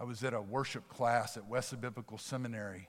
I 0.00 0.04
was 0.04 0.22
at 0.22 0.32
a 0.32 0.40
worship 0.40 0.88
class 0.88 1.36
at 1.36 1.46
Wesley 1.48 1.78
Biblical 1.78 2.18
Seminary 2.18 2.88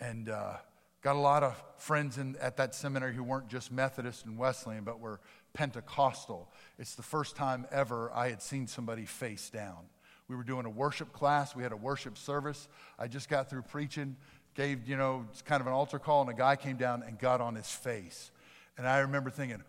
and 0.00 0.28
uh, 0.28 0.54
got 1.00 1.16
a 1.16 1.20
lot 1.20 1.42
of 1.42 1.62
friends 1.76 2.18
in, 2.18 2.36
at 2.40 2.56
that 2.56 2.74
seminary 2.74 3.14
who 3.14 3.22
weren't 3.22 3.48
just 3.48 3.70
Methodist 3.70 4.24
and 4.24 4.36
Wesleyan, 4.36 4.84
but 4.84 4.98
were 4.98 5.20
Pentecostal. 5.52 6.50
It's 6.78 6.94
the 6.94 7.02
first 7.02 7.36
time 7.36 7.66
ever 7.70 8.10
I 8.12 8.30
had 8.30 8.42
seen 8.42 8.66
somebody 8.66 9.04
face 9.04 9.50
down. 9.50 9.86
We 10.26 10.34
were 10.34 10.42
doing 10.42 10.64
a 10.64 10.70
worship 10.70 11.12
class, 11.12 11.54
we 11.54 11.62
had 11.62 11.72
a 11.72 11.76
worship 11.76 12.16
service. 12.16 12.68
I 12.98 13.06
just 13.06 13.28
got 13.28 13.50
through 13.50 13.62
preaching, 13.62 14.16
gave, 14.54 14.88
you 14.88 14.96
know, 14.96 15.26
kind 15.44 15.60
of 15.60 15.66
an 15.66 15.72
altar 15.72 15.98
call, 15.98 16.22
and 16.22 16.30
a 16.30 16.34
guy 16.34 16.56
came 16.56 16.76
down 16.76 17.02
and 17.06 17.18
got 17.18 17.40
on 17.40 17.54
his 17.54 17.70
face. 17.70 18.30
And 18.78 18.88
I 18.88 19.00
remember 19.00 19.30
thinking, 19.30 19.62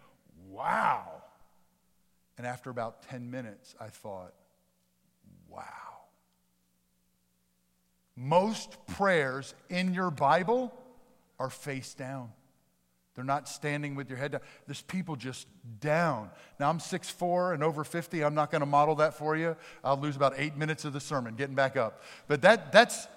wow. 0.49 1.21
And 2.37 2.45
after 2.45 2.69
about 2.69 3.03
10 3.09 3.31
minutes, 3.31 3.75
I 3.79 3.87
thought, 3.87 4.33
wow. 5.49 5.63
Most 8.15 8.77
prayers 8.87 9.53
in 9.69 9.93
your 9.93 10.11
Bible 10.11 10.73
are 11.39 11.49
face 11.49 11.93
down. 11.93 12.31
They're 13.15 13.23
not 13.23 13.47
standing 13.47 13.95
with 13.95 14.09
your 14.09 14.17
head 14.17 14.33
down. 14.33 14.41
There's 14.67 14.81
people 14.81 15.15
just 15.15 15.47
down. 15.79 16.29
Now, 16.59 16.69
I'm 16.69 16.79
6'4 16.79 17.53
and 17.53 17.63
over 17.63 17.85
50. 17.85 18.23
I'm 18.23 18.35
not 18.35 18.51
going 18.51 18.59
to 18.59 18.65
model 18.65 18.95
that 18.95 19.13
for 19.13 19.37
you. 19.37 19.55
I'll 19.83 19.99
lose 19.99 20.17
about 20.17 20.33
eight 20.35 20.57
minutes 20.57 20.83
of 20.83 20.91
the 20.91 20.99
sermon 20.99 21.35
getting 21.35 21.55
back 21.55 21.77
up. 21.77 22.03
But 22.27 22.41
that, 22.41 22.73
that's 22.73 23.07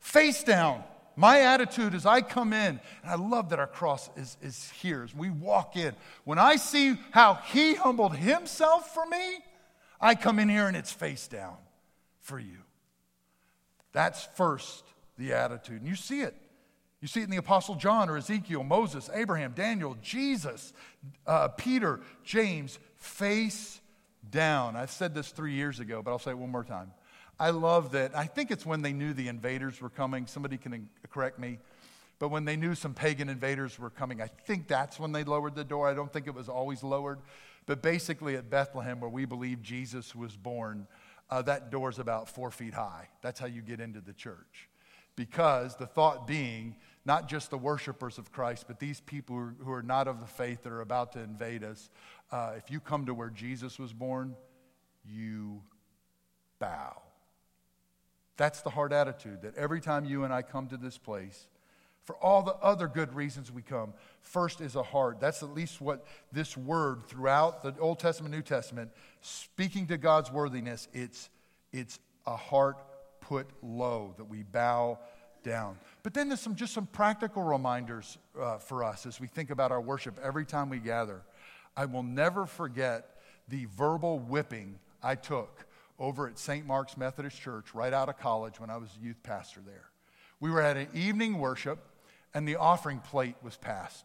face 0.00 0.42
down. 0.42 0.82
My 1.16 1.40
attitude 1.40 1.94
is 1.94 2.04
I 2.04 2.20
come 2.20 2.52
in, 2.52 2.78
and 3.02 3.10
I 3.10 3.14
love 3.14 3.48
that 3.48 3.58
our 3.58 3.66
cross 3.66 4.10
is, 4.16 4.36
is 4.42 4.70
here 4.70 5.02
as 5.02 5.14
we 5.14 5.30
walk 5.30 5.74
in. 5.76 5.94
When 6.24 6.38
I 6.38 6.56
see 6.56 6.96
how 7.10 7.34
he 7.34 7.74
humbled 7.74 8.14
himself 8.14 8.92
for 8.92 9.06
me, 9.06 9.38
I 9.98 10.14
come 10.14 10.38
in 10.38 10.50
here 10.50 10.68
and 10.68 10.76
it's 10.76 10.92
face 10.92 11.26
down 11.26 11.56
for 12.20 12.38
you. 12.38 12.58
That's 13.92 14.24
first 14.34 14.84
the 15.16 15.32
attitude. 15.32 15.80
And 15.80 15.88
you 15.88 15.96
see 15.96 16.20
it. 16.20 16.34
You 17.00 17.08
see 17.08 17.20
it 17.20 17.24
in 17.24 17.30
the 17.30 17.36
Apostle 17.36 17.76
John 17.76 18.10
or 18.10 18.18
Ezekiel, 18.18 18.62
Moses, 18.62 19.08
Abraham, 19.14 19.52
Daniel, 19.52 19.96
Jesus, 20.02 20.74
uh, 21.26 21.48
Peter, 21.48 22.00
James, 22.24 22.78
face 22.96 23.80
down. 24.30 24.76
I've 24.76 24.90
said 24.90 25.14
this 25.14 25.30
three 25.30 25.52
years 25.52 25.80
ago, 25.80 26.02
but 26.02 26.10
I'll 26.10 26.18
say 26.18 26.32
it 26.32 26.38
one 26.38 26.50
more 26.50 26.64
time. 26.64 26.92
I 27.38 27.50
love 27.50 27.92
that. 27.92 28.16
I 28.16 28.24
think 28.24 28.50
it's 28.50 28.64
when 28.64 28.82
they 28.82 28.92
knew 28.92 29.12
the 29.12 29.28
invaders 29.28 29.80
were 29.80 29.90
coming. 29.90 30.26
Somebody 30.26 30.56
can 30.56 30.88
correct 31.10 31.38
me. 31.38 31.58
But 32.18 32.28
when 32.28 32.46
they 32.46 32.56
knew 32.56 32.74
some 32.74 32.94
pagan 32.94 33.28
invaders 33.28 33.78
were 33.78 33.90
coming, 33.90 34.22
I 34.22 34.28
think 34.28 34.68
that's 34.68 34.98
when 34.98 35.12
they 35.12 35.22
lowered 35.22 35.54
the 35.54 35.64
door. 35.64 35.86
I 35.86 35.94
don't 35.94 36.10
think 36.10 36.26
it 36.26 36.34
was 36.34 36.48
always 36.48 36.82
lowered. 36.82 37.18
But 37.66 37.82
basically, 37.82 38.36
at 38.36 38.48
Bethlehem, 38.48 39.00
where 39.00 39.10
we 39.10 39.26
believe 39.26 39.60
Jesus 39.60 40.14
was 40.14 40.34
born, 40.34 40.86
uh, 41.28 41.42
that 41.42 41.70
door's 41.70 41.98
about 41.98 42.28
four 42.28 42.50
feet 42.50 42.72
high. 42.72 43.08
That's 43.20 43.38
how 43.38 43.46
you 43.46 43.60
get 43.60 43.80
into 43.80 44.00
the 44.00 44.14
church. 44.14 44.68
Because 45.14 45.76
the 45.76 45.86
thought 45.86 46.26
being, 46.26 46.76
not 47.04 47.28
just 47.28 47.50
the 47.50 47.58
worshipers 47.58 48.16
of 48.18 48.32
Christ, 48.32 48.64
but 48.66 48.78
these 48.78 49.00
people 49.00 49.50
who 49.62 49.72
are 49.72 49.82
not 49.82 50.08
of 50.08 50.20
the 50.20 50.26
faith 50.26 50.62
that 50.62 50.72
are 50.72 50.82
about 50.82 51.12
to 51.12 51.20
invade 51.20 51.64
us, 51.64 51.90
uh, 52.30 52.52
if 52.56 52.70
you 52.70 52.80
come 52.80 53.06
to 53.06 53.14
where 53.14 53.30
Jesus 53.30 53.78
was 53.78 53.92
born, 53.92 54.36
you 55.04 55.62
bow. 56.58 57.02
That's 58.36 58.60
the 58.62 58.70
hard 58.70 58.92
attitude 58.92 59.42
that 59.42 59.56
every 59.56 59.80
time 59.80 60.04
you 60.04 60.24
and 60.24 60.32
I 60.32 60.42
come 60.42 60.66
to 60.68 60.76
this 60.76 60.98
place, 60.98 61.46
for 62.06 62.16
all 62.16 62.42
the 62.42 62.54
other 62.54 62.86
good 62.86 63.12
reasons 63.14 63.50
we 63.50 63.62
come. 63.62 63.92
First 64.22 64.60
is 64.60 64.76
a 64.76 64.82
heart. 64.82 65.18
That's 65.20 65.42
at 65.42 65.52
least 65.52 65.80
what 65.80 66.06
this 66.30 66.56
word 66.56 67.08
throughout 67.08 67.64
the 67.64 67.74
Old 67.80 67.98
Testament, 67.98 68.32
New 68.32 68.42
Testament, 68.42 68.92
speaking 69.20 69.88
to 69.88 69.98
God's 69.98 70.30
worthiness, 70.30 70.86
it's, 70.92 71.28
it's 71.72 71.98
a 72.24 72.36
heart 72.36 72.78
put 73.20 73.48
low, 73.60 74.14
that 74.18 74.24
we 74.24 74.44
bow 74.44 75.00
down. 75.42 75.78
But 76.04 76.14
then 76.14 76.28
there's 76.28 76.40
some, 76.40 76.54
just 76.54 76.74
some 76.74 76.86
practical 76.86 77.42
reminders 77.42 78.18
uh, 78.40 78.58
for 78.58 78.84
us 78.84 79.04
as 79.04 79.20
we 79.20 79.26
think 79.26 79.50
about 79.50 79.72
our 79.72 79.80
worship 79.80 80.16
every 80.22 80.44
time 80.44 80.70
we 80.70 80.78
gather. 80.78 81.22
I 81.76 81.86
will 81.86 82.04
never 82.04 82.46
forget 82.46 83.16
the 83.48 83.66
verbal 83.76 84.20
whipping 84.20 84.78
I 85.02 85.16
took 85.16 85.66
over 85.98 86.28
at 86.28 86.38
St. 86.38 86.66
Mark's 86.66 86.96
Methodist 86.96 87.40
Church 87.40 87.74
right 87.74 87.92
out 87.92 88.08
of 88.08 88.18
college 88.18 88.60
when 88.60 88.70
I 88.70 88.76
was 88.76 88.90
a 89.00 89.04
youth 89.04 89.22
pastor 89.22 89.60
there. 89.64 89.90
We 90.40 90.50
were 90.50 90.60
at 90.60 90.76
an 90.76 90.88
evening 90.94 91.38
worship 91.38 91.78
and 92.34 92.46
the 92.46 92.56
offering 92.56 93.00
plate 93.00 93.36
was 93.42 93.56
passed. 93.56 94.04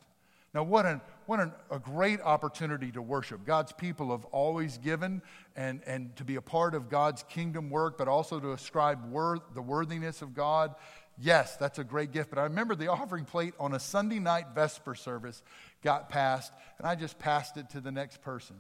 Now, 0.54 0.64
what, 0.64 0.86
an, 0.86 1.00
what 1.28 1.40
an, 1.40 1.54
a 1.70 1.80
great 1.80 2.20
opportunity 2.22 2.92
to 2.92 3.02
worship. 3.02 3.46
God's 3.46 3.72
people 3.72 4.12
have 4.12 4.26
always 4.26 4.78
given 4.78 5.22
and, 5.56 5.82
and 5.86 6.14
to 6.18 6.26
be 6.26 6.36
a 6.36 6.42
part 6.42 6.76
of 6.76 6.90
God's 6.90 7.24
kingdom 7.24 7.70
work, 7.70 7.98
but 7.98 8.10
also 8.10 8.40
to 8.40 8.52
ascribe 8.52 9.10
wor- 9.10 9.40
the 9.54 9.62
worthiness 9.62 10.22
of 10.22 10.34
God. 10.34 10.76
Yes, 11.18 11.56
that's 11.56 11.80
a 11.80 11.86
great 11.86 12.12
gift. 12.12 12.30
But 12.30 12.40
I 12.40 12.44
remember 12.44 12.76
the 12.76 12.90
offering 12.90 13.24
plate 13.24 13.54
on 13.60 13.74
a 13.74 13.80
Sunday 13.80 14.20
night 14.20 14.48
Vesper 14.54 14.96
service 14.96 15.42
got 15.84 16.10
passed, 16.10 16.52
and 16.80 16.88
I 16.88 16.96
just 16.96 17.18
passed 17.18 17.56
it 17.56 17.70
to 17.70 17.80
the 17.80 17.92
next 17.92 18.22
person. 18.22 18.58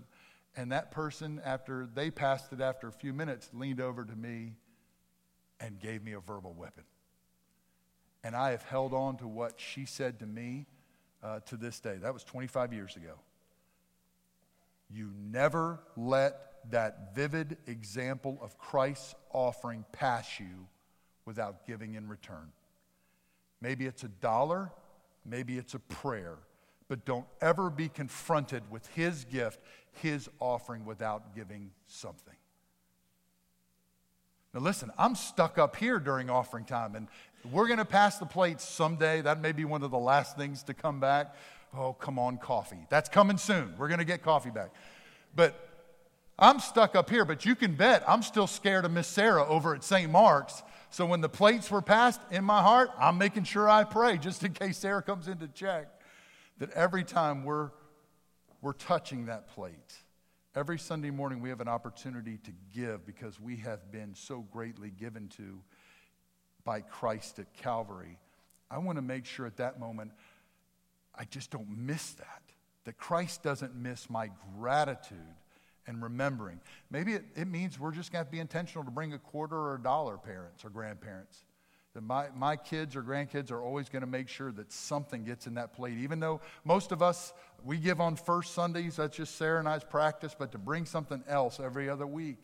And 0.55 0.71
that 0.71 0.91
person, 0.91 1.41
after 1.45 1.87
they 1.93 2.11
passed 2.11 2.51
it 2.51 2.59
after 2.61 2.87
a 2.87 2.91
few 2.91 3.13
minutes, 3.13 3.49
leaned 3.53 3.79
over 3.79 4.03
to 4.03 4.15
me 4.15 4.53
and 5.59 5.79
gave 5.79 6.03
me 6.03 6.13
a 6.13 6.19
verbal 6.19 6.53
weapon. 6.53 6.83
And 8.23 8.35
I 8.35 8.51
have 8.51 8.63
held 8.63 8.93
on 8.93 9.17
to 9.17 9.27
what 9.27 9.53
she 9.57 9.85
said 9.85 10.19
to 10.19 10.25
me 10.25 10.67
uh, 11.23 11.39
to 11.41 11.57
this 11.57 11.79
day. 11.79 11.97
That 12.01 12.13
was 12.13 12.23
25 12.23 12.73
years 12.73 12.95
ago. 12.95 13.13
You 14.89 15.11
never 15.17 15.79
let 15.95 16.69
that 16.69 17.15
vivid 17.15 17.57
example 17.65 18.37
of 18.41 18.57
Christ's 18.57 19.15
offering 19.31 19.85
pass 19.91 20.39
you 20.39 20.67
without 21.25 21.65
giving 21.65 21.95
in 21.95 22.07
return. 22.07 22.51
Maybe 23.61 23.85
it's 23.85 24.03
a 24.03 24.09
dollar, 24.09 24.71
maybe 25.25 25.57
it's 25.57 25.73
a 25.73 25.79
prayer, 25.79 26.37
but 26.91 27.05
don't 27.05 27.25
ever 27.39 27.69
be 27.69 27.87
confronted 27.87 28.69
with 28.69 28.85
his 28.87 29.23
gift, 29.23 29.61
his 30.01 30.27
offering, 30.41 30.83
without 30.83 31.33
giving 31.33 31.71
something. 31.87 32.35
Now, 34.53 34.59
listen, 34.59 34.91
I'm 34.97 35.15
stuck 35.15 35.57
up 35.57 35.77
here 35.77 35.99
during 35.99 36.29
offering 36.29 36.65
time, 36.65 36.95
and 36.95 37.07
we're 37.49 37.67
going 37.67 37.79
to 37.79 37.85
pass 37.85 38.17
the 38.17 38.25
plates 38.25 38.65
someday. 38.65 39.21
That 39.21 39.39
may 39.39 39.53
be 39.53 39.63
one 39.63 39.83
of 39.83 39.91
the 39.91 39.97
last 39.97 40.35
things 40.35 40.63
to 40.63 40.73
come 40.73 40.99
back. 40.99 41.33
Oh, 41.73 41.93
come 41.93 42.19
on, 42.19 42.37
coffee. 42.37 42.85
That's 42.89 43.07
coming 43.07 43.37
soon. 43.37 43.73
We're 43.77 43.87
going 43.87 43.99
to 43.99 44.05
get 44.05 44.21
coffee 44.21 44.51
back. 44.51 44.73
But 45.33 45.55
I'm 46.37 46.59
stuck 46.59 46.93
up 46.97 47.09
here, 47.09 47.23
but 47.23 47.45
you 47.45 47.55
can 47.55 47.73
bet 47.73 48.03
I'm 48.05 48.21
still 48.21 48.47
scared 48.47 48.83
of 48.83 48.91
Miss 48.91 49.07
Sarah 49.07 49.47
over 49.47 49.73
at 49.75 49.85
St. 49.85 50.11
Mark's. 50.11 50.61
So 50.89 51.05
when 51.05 51.21
the 51.21 51.29
plates 51.29 51.71
were 51.71 51.81
passed 51.81 52.19
in 52.31 52.43
my 52.43 52.61
heart, 52.61 52.89
I'm 52.99 53.17
making 53.17 53.45
sure 53.45 53.69
I 53.69 53.85
pray 53.85 54.17
just 54.17 54.43
in 54.43 54.51
case 54.51 54.79
Sarah 54.79 55.01
comes 55.01 55.29
in 55.29 55.37
to 55.37 55.47
check 55.47 55.87
that 56.61 56.71
every 56.71 57.03
time 57.03 57.43
we're, 57.43 57.71
we're 58.61 58.73
touching 58.73 59.25
that 59.25 59.49
plate, 59.49 59.97
Every 60.53 60.77
Sunday 60.77 61.11
morning, 61.11 61.39
we 61.39 61.47
have 61.47 61.61
an 61.61 61.69
opportunity 61.69 62.37
to 62.43 62.51
give 62.73 63.05
because 63.05 63.39
we 63.39 63.55
have 63.57 63.89
been 63.89 64.13
so 64.13 64.41
greatly 64.51 64.89
given 64.89 65.29
to 65.37 65.61
by 66.65 66.81
Christ 66.81 67.39
at 67.39 67.53
Calvary. 67.53 68.17
I 68.69 68.79
want 68.79 68.97
to 68.97 69.01
make 69.01 69.25
sure 69.25 69.45
at 69.45 69.55
that 69.57 69.79
moment 69.79 70.11
I 71.15 71.23
just 71.23 71.51
don't 71.51 71.69
miss 71.69 72.11
that, 72.15 72.41
that 72.83 72.97
Christ 72.97 73.43
doesn't 73.43 73.75
miss 73.75 74.09
my 74.09 74.29
gratitude 74.57 75.17
and 75.87 76.03
remembering. 76.03 76.59
Maybe 76.89 77.13
it, 77.13 77.23
it 77.33 77.47
means 77.47 77.79
we're 77.79 77.91
just 77.91 78.11
going 78.11 78.25
to 78.25 78.31
be 78.31 78.39
intentional 78.39 78.83
to 78.83 78.91
bring 78.91 79.13
a 79.13 79.19
quarter 79.19 79.55
or 79.55 79.75
a 79.75 79.81
dollar, 79.81 80.17
parents 80.17 80.65
or 80.65 80.69
grandparents. 80.69 81.45
That 81.93 82.01
my, 82.01 82.27
my 82.35 82.55
kids 82.55 82.95
or 82.95 83.03
grandkids 83.03 83.51
are 83.51 83.61
always 83.61 83.89
going 83.89 84.01
to 84.01 84.07
make 84.07 84.29
sure 84.29 84.51
that 84.53 84.71
something 84.71 85.25
gets 85.25 85.45
in 85.45 85.55
that 85.55 85.73
plate. 85.73 85.97
Even 85.97 86.19
though 86.19 86.39
most 86.63 86.91
of 86.91 87.01
us, 87.01 87.33
we 87.65 87.77
give 87.77 87.99
on 87.99 88.15
first 88.15 88.53
Sundays, 88.53 88.95
that's 88.95 89.17
just 89.17 89.35
Sarah 89.35 89.59
and 89.59 89.67
I's 89.67 89.83
practice, 89.83 90.35
but 90.37 90.53
to 90.53 90.57
bring 90.57 90.85
something 90.85 91.23
else 91.27 91.59
every 91.59 91.89
other 91.89 92.07
week 92.07 92.37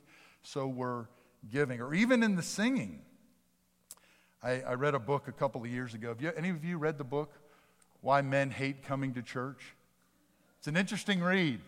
so 0.48 0.68
we're 0.68 1.06
giving. 1.52 1.82
Or 1.82 1.94
even 1.94 2.24
in 2.24 2.36
the 2.36 2.42
singing. 2.42 3.02
I, 4.42 4.62
I 4.62 4.74
read 4.74 4.96
a 4.96 5.00
book 5.00 5.28
a 5.28 5.32
couple 5.32 5.62
of 5.62 5.68
years 5.68 5.94
ago. 5.94 6.10
Have 6.10 6.22
you, 6.22 6.32
any 6.38 6.50
of 6.50 6.64
you 6.64 6.78
read 6.78 6.98
the 6.98 7.04
book, 7.04 7.34
Why 8.02 8.22
Men 8.22 8.52
Hate 8.52 8.84
Coming 8.84 9.14
to 9.16 9.22
Church? 9.22 9.76
It's 10.60 10.68
an 10.68 10.78
interesting 10.78 11.22
read. 11.22 11.60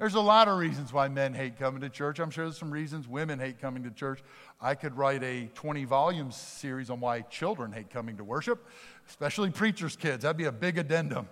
There's 0.00 0.14
a 0.14 0.20
lot 0.20 0.48
of 0.48 0.56
reasons 0.56 0.94
why 0.94 1.08
men 1.08 1.34
hate 1.34 1.58
coming 1.58 1.82
to 1.82 1.90
church. 1.90 2.20
I'm 2.20 2.30
sure 2.30 2.46
there's 2.46 2.56
some 2.56 2.70
reasons 2.70 3.06
women 3.06 3.38
hate 3.38 3.60
coming 3.60 3.82
to 3.82 3.90
church. 3.90 4.22
I 4.58 4.74
could 4.74 4.96
write 4.96 5.22
a 5.22 5.50
20 5.52 5.84
volume 5.84 6.32
series 6.32 6.88
on 6.88 7.00
why 7.00 7.20
children 7.20 7.70
hate 7.70 7.90
coming 7.90 8.16
to 8.16 8.24
worship, 8.24 8.66
especially 9.06 9.50
preachers' 9.50 9.96
kids. 9.96 10.22
That'd 10.22 10.38
be 10.38 10.46
a 10.46 10.52
big 10.52 10.78
addendum. 10.78 11.28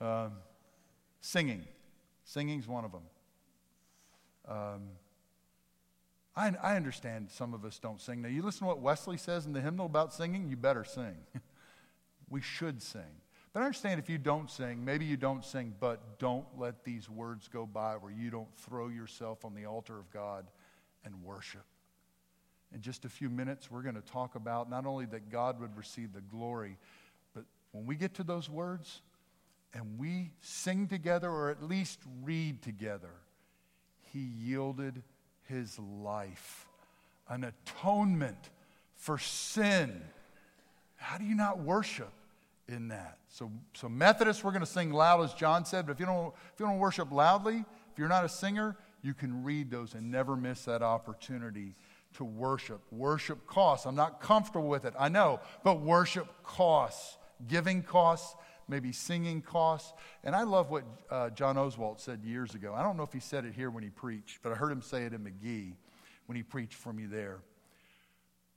Um, 0.00 0.32
singing. 1.20 1.66
Singing's 2.24 2.66
one 2.66 2.86
of 2.86 2.92
them. 2.92 3.02
Um, 4.48 4.82
I, 6.34 6.54
I 6.62 6.76
understand 6.76 7.30
some 7.30 7.52
of 7.52 7.66
us 7.66 7.78
don't 7.78 8.00
sing. 8.00 8.22
Now, 8.22 8.30
you 8.30 8.40
listen 8.40 8.60
to 8.60 8.66
what 8.68 8.80
Wesley 8.80 9.18
says 9.18 9.44
in 9.44 9.52
the 9.52 9.60
hymnal 9.60 9.84
about 9.84 10.14
singing, 10.14 10.48
you 10.48 10.56
better 10.56 10.84
sing. 10.84 11.18
we 12.30 12.40
should 12.40 12.80
sing. 12.80 13.20
But 13.56 13.62
I 13.62 13.64
understand 13.64 13.98
if 13.98 14.10
you 14.10 14.18
don't 14.18 14.50
sing, 14.50 14.84
maybe 14.84 15.06
you 15.06 15.16
don't 15.16 15.42
sing, 15.42 15.74
but 15.80 16.18
don't 16.18 16.44
let 16.58 16.84
these 16.84 17.08
words 17.08 17.48
go 17.48 17.64
by 17.64 17.94
where 17.94 18.12
you 18.12 18.28
don't 18.28 18.54
throw 18.54 18.88
yourself 18.88 19.46
on 19.46 19.54
the 19.54 19.64
altar 19.64 19.98
of 19.98 20.10
God 20.10 20.44
and 21.06 21.24
worship. 21.24 21.64
In 22.74 22.82
just 22.82 23.06
a 23.06 23.08
few 23.08 23.30
minutes, 23.30 23.70
we're 23.70 23.80
going 23.80 23.94
to 23.94 24.02
talk 24.02 24.34
about 24.34 24.68
not 24.68 24.84
only 24.84 25.06
that 25.06 25.30
God 25.30 25.58
would 25.58 25.74
receive 25.74 26.12
the 26.12 26.20
glory, 26.20 26.76
but 27.32 27.44
when 27.72 27.86
we 27.86 27.96
get 27.96 28.12
to 28.16 28.24
those 28.24 28.50
words 28.50 29.00
and 29.72 29.98
we 29.98 30.32
sing 30.42 30.86
together 30.86 31.30
or 31.30 31.48
at 31.48 31.62
least 31.62 32.00
read 32.22 32.60
together, 32.60 33.14
He 34.12 34.18
yielded 34.18 35.02
His 35.44 35.78
life, 35.78 36.68
an 37.26 37.42
atonement 37.42 38.50
for 38.96 39.16
sin. 39.16 40.02
How 40.96 41.16
do 41.16 41.24
you 41.24 41.34
not 41.34 41.60
worship? 41.60 42.12
In 42.68 42.88
that. 42.88 43.18
So, 43.28 43.52
so 43.74 43.88
Methodists, 43.88 44.42
we're 44.42 44.50
going 44.50 44.64
to 44.64 44.66
sing 44.66 44.92
loud, 44.92 45.22
as 45.22 45.32
John 45.34 45.64
said, 45.64 45.86
but 45.86 45.92
if 45.92 46.00
you, 46.00 46.06
don't, 46.06 46.34
if 46.52 46.58
you 46.58 46.66
don't 46.66 46.78
worship 46.78 47.12
loudly, 47.12 47.64
if 47.92 47.98
you're 47.98 48.08
not 48.08 48.24
a 48.24 48.28
singer, 48.28 48.76
you 49.02 49.14
can 49.14 49.44
read 49.44 49.70
those 49.70 49.94
and 49.94 50.10
never 50.10 50.36
miss 50.36 50.64
that 50.64 50.82
opportunity 50.82 51.76
to 52.14 52.24
worship. 52.24 52.80
Worship 52.90 53.46
costs. 53.46 53.86
I'm 53.86 53.94
not 53.94 54.20
comfortable 54.20 54.66
with 54.66 54.84
it, 54.84 54.94
I 54.98 55.08
know, 55.08 55.40
but 55.62 55.80
worship 55.80 56.26
costs. 56.42 57.18
Giving 57.46 57.82
costs, 57.82 58.34
maybe 58.66 58.90
singing 58.90 59.42
costs. 59.42 59.92
And 60.24 60.34
I 60.34 60.42
love 60.42 60.70
what 60.70 60.84
uh, 61.08 61.30
John 61.30 61.56
Oswalt 61.56 62.00
said 62.00 62.24
years 62.24 62.54
ago. 62.54 62.74
I 62.74 62.82
don't 62.82 62.96
know 62.96 63.04
if 63.04 63.12
he 63.12 63.20
said 63.20 63.44
it 63.44 63.54
here 63.54 63.70
when 63.70 63.84
he 63.84 63.90
preached, 63.90 64.40
but 64.42 64.50
I 64.50 64.56
heard 64.56 64.72
him 64.72 64.82
say 64.82 65.04
it 65.04 65.12
in 65.12 65.22
Magee 65.22 65.74
when 66.26 66.34
he 66.34 66.42
preached 66.42 66.74
for 66.74 66.92
me 66.92 67.06
there. 67.06 67.38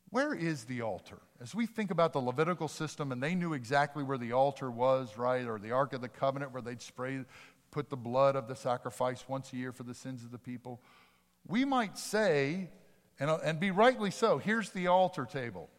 Where 0.10 0.34
is 0.34 0.63
the 0.63 0.82
altar? 0.82 1.19
As 1.41 1.56
we 1.56 1.65
think 1.65 1.89
about 1.89 2.12
the 2.12 2.19
Levitical 2.19 2.67
system, 2.67 3.12
and 3.13 3.23
they 3.23 3.34
knew 3.34 3.54
exactly 3.54 4.04
where 4.04 4.17
the 4.17 4.34
altar 4.34 4.69
was, 4.69 5.17
right, 5.17 5.45
or 5.45 5.58
the 5.58 5.71
Ark 5.71 5.93
of 5.93 6.02
the 6.02 6.10
Covenant, 6.10 6.52
where 6.52 6.62
they'd 6.62 6.82
spray, 6.82 7.23
put 7.71 7.89
the 7.89 7.95
blood 7.95 8.36
of 8.36 8.47
the 8.47 8.56
sacrifice 8.56 9.23
once 9.28 9.54
a 9.54 9.56
year 9.56 9.71
for 9.71 9.84
the 9.84 9.93
sins 9.93 10.23
of 10.25 10.32
the 10.32 10.38
people, 10.38 10.82
we 11.47 11.63
might 11.63 11.97
say, 11.97 12.69
and, 13.19 13.30
uh, 13.30 13.39
and 13.43 13.60
be 13.60 13.71
rightly 13.71 14.12
so, 14.12 14.38
here's 14.38 14.71
the 14.71 14.88
altar 14.88 15.25
table. 15.25 15.69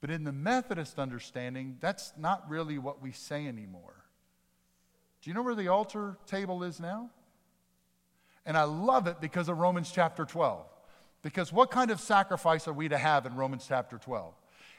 But 0.00 0.10
in 0.10 0.24
the 0.24 0.32
Methodist 0.32 0.98
understanding, 0.98 1.76
that's 1.80 2.12
not 2.18 2.48
really 2.48 2.78
what 2.78 3.00
we 3.00 3.12
say 3.12 3.46
anymore. 3.46 4.04
Do 5.22 5.30
you 5.30 5.34
know 5.34 5.42
where 5.42 5.54
the 5.54 5.68
altar 5.68 6.18
table 6.26 6.64
is 6.64 6.80
now? 6.80 7.10
And 8.44 8.56
I 8.56 8.64
love 8.64 9.06
it 9.06 9.20
because 9.20 9.48
of 9.48 9.58
Romans 9.58 9.92
chapter 9.92 10.24
12. 10.24 10.66
Because 11.22 11.52
what 11.52 11.70
kind 11.70 11.90
of 11.90 12.00
sacrifice 12.00 12.66
are 12.66 12.72
we 12.72 12.88
to 12.88 12.98
have 12.98 13.26
in 13.26 13.36
Romans 13.36 13.64
chapter 13.68 13.96
12? 13.98 14.34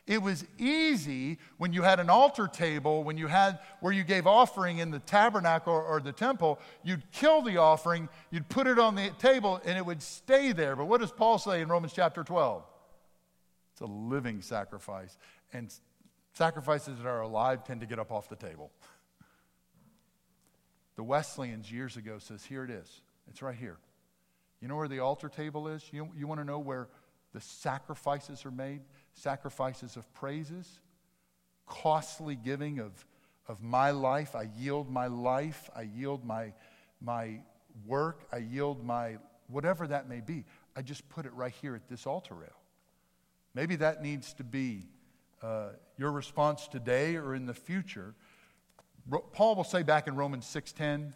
It 0.06 0.22
was 0.22 0.46
easy 0.58 1.40
when 1.58 1.72
you 1.72 1.82
had 1.82 2.02
an 2.02 2.10
altar 2.10 2.50
table, 2.50 3.06
when 3.06 3.18
you 3.18 3.28
had 3.28 3.60
where 3.80 3.94
you 3.94 4.04
gave 4.04 4.28
offering 4.28 4.80
in 4.80 4.92
the 4.92 5.00
tabernacle 5.00 5.74
or, 5.74 6.02
the 6.02 6.12
temple, 6.12 6.60
you'd 6.84 7.10
kill 7.14 7.42
the 7.42 7.56
offering, 7.56 8.10
you'd 8.30 8.50
put 8.50 8.68
it 8.68 8.78
on 8.78 8.96
the 8.96 9.12
table, 9.18 9.62
and 9.64 9.78
it 9.78 9.86
would 9.86 10.02
stay 10.02 10.52
there. 10.52 10.76
But 10.76 10.86
what 10.86 11.00
does 11.00 11.12
Paul 11.14 11.38
say 11.38 11.62
in 11.62 11.70
Romans 11.70 11.94
chapter 11.94 12.22
12? 12.22 12.64
It's 13.72 13.82
a 13.82 13.86
living 13.86 14.42
sacrifice. 14.42 15.18
And 15.54 15.74
sacrifices 16.34 16.98
that 16.98 17.08
are 17.08 17.22
alive 17.22 17.64
tend 17.64 17.80
to 17.80 17.88
get 17.88 17.98
up 17.98 18.12
off 18.12 18.30
the 18.30 18.36
table. 18.36 18.72
The 20.96 21.02
Wesleyans 21.04 21.72
years 21.72 21.98
ago 21.98 22.20
says, 22.20 22.46
here 22.46 22.64
it 22.64 22.70
is. 22.70 23.02
It's 23.28 23.42
right 23.42 23.56
here. 23.56 23.78
You 24.64 24.68
know 24.68 24.78
where 24.78 24.88
the 24.88 25.00
altar 25.00 25.30
table 25.30 25.68
is? 25.68 25.84
You, 25.92 26.10
you 26.18 26.26
want 26.26 26.42
to 26.42 26.46
know 26.46 26.58
where 26.58 26.88
the 27.34 27.42
sacrifices 27.42 28.46
are 28.46 28.52
made? 28.52 28.82
Sacrifices 29.14 29.96
of 29.96 30.12
praises? 30.16 30.80
costly 31.66 32.36
giving 32.36 32.80
of, 32.80 33.06
of 33.48 33.62
my 33.62 33.92
life. 33.92 34.36
I 34.36 34.50
yield 34.58 34.90
my 34.90 35.08
life. 35.08 35.70
I 35.76 35.84
yield 35.84 36.26
my, 36.26 36.54
my 37.02 37.40
work. 37.86 38.28
I 38.32 38.38
yield 38.38 38.84
my 38.84 39.18
whatever 39.48 39.88
that 39.88 40.08
may 40.08 40.22
be. 40.22 40.46
I 40.76 40.82
just 40.82 41.08
put 41.10 41.26
it 41.26 41.34
right 41.34 41.54
here 41.62 41.76
at 41.76 41.88
this 41.88 42.08
altar 42.08 42.34
rail. 42.34 42.60
Maybe 43.54 43.76
that 43.78 44.02
needs 44.02 44.34
to 44.36 44.44
be 44.44 44.88
uh, 45.42 45.70
your 45.98 46.12
response 46.12 46.68
today 46.68 47.16
or 47.16 47.36
in 47.36 47.46
the 47.46 47.54
future. 47.54 48.16
Paul 49.34 49.56
will 49.56 49.66
say 49.66 49.84
back 49.84 50.08
in 50.08 50.16
Romans 50.16 50.46
6:10, 50.46 51.14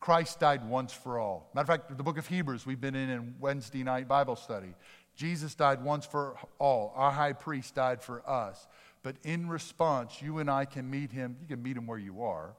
Christ 0.00 0.40
died 0.40 0.66
once 0.66 0.92
for 0.92 1.18
all. 1.18 1.50
Matter 1.54 1.72
of 1.72 1.78
fact, 1.78 1.96
the 1.96 2.02
book 2.02 2.16
of 2.16 2.26
Hebrews 2.26 2.64
we've 2.64 2.80
been 2.80 2.94
in 2.94 3.10
in 3.10 3.34
Wednesday 3.38 3.84
night 3.84 4.08
Bible 4.08 4.34
study. 4.34 4.74
Jesus 5.14 5.54
died 5.54 5.84
once 5.84 6.06
for 6.06 6.36
all. 6.58 6.92
Our 6.96 7.10
high 7.10 7.34
priest 7.34 7.74
died 7.74 8.02
for 8.02 8.28
us. 8.28 8.66
But 9.02 9.16
in 9.22 9.48
response, 9.48 10.22
you 10.22 10.38
and 10.38 10.50
I 10.50 10.64
can 10.64 10.88
meet 10.88 11.12
him. 11.12 11.36
You 11.40 11.46
can 11.46 11.62
meet 11.62 11.76
him 11.76 11.86
where 11.86 11.98
you 11.98 12.22
are. 12.22 12.54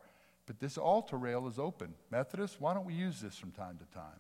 But 0.46 0.60
this 0.60 0.78
altar 0.78 1.18
rail 1.18 1.48
is 1.48 1.58
open. 1.58 1.96
Methodists, 2.12 2.58
why 2.60 2.74
don't 2.74 2.86
we 2.86 2.94
use 2.94 3.22
this 3.22 3.36
from 3.38 3.52
time 3.52 3.80
to 3.80 3.86
time? 3.98 4.20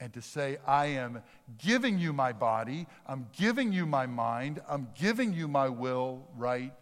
And 0.00 0.12
to 0.12 0.20
say, 0.20 0.58
I 0.66 0.86
am 0.86 1.22
giving 1.56 1.98
you 1.98 2.12
my 2.12 2.32
body, 2.32 2.86
I'm 3.06 3.28
giving 3.36 3.72
you 3.72 3.86
my 3.86 4.06
mind, 4.06 4.60
I'm 4.68 4.88
giving 4.94 5.32
you 5.32 5.48
my 5.48 5.68
will 5.68 6.26
right 6.36 6.72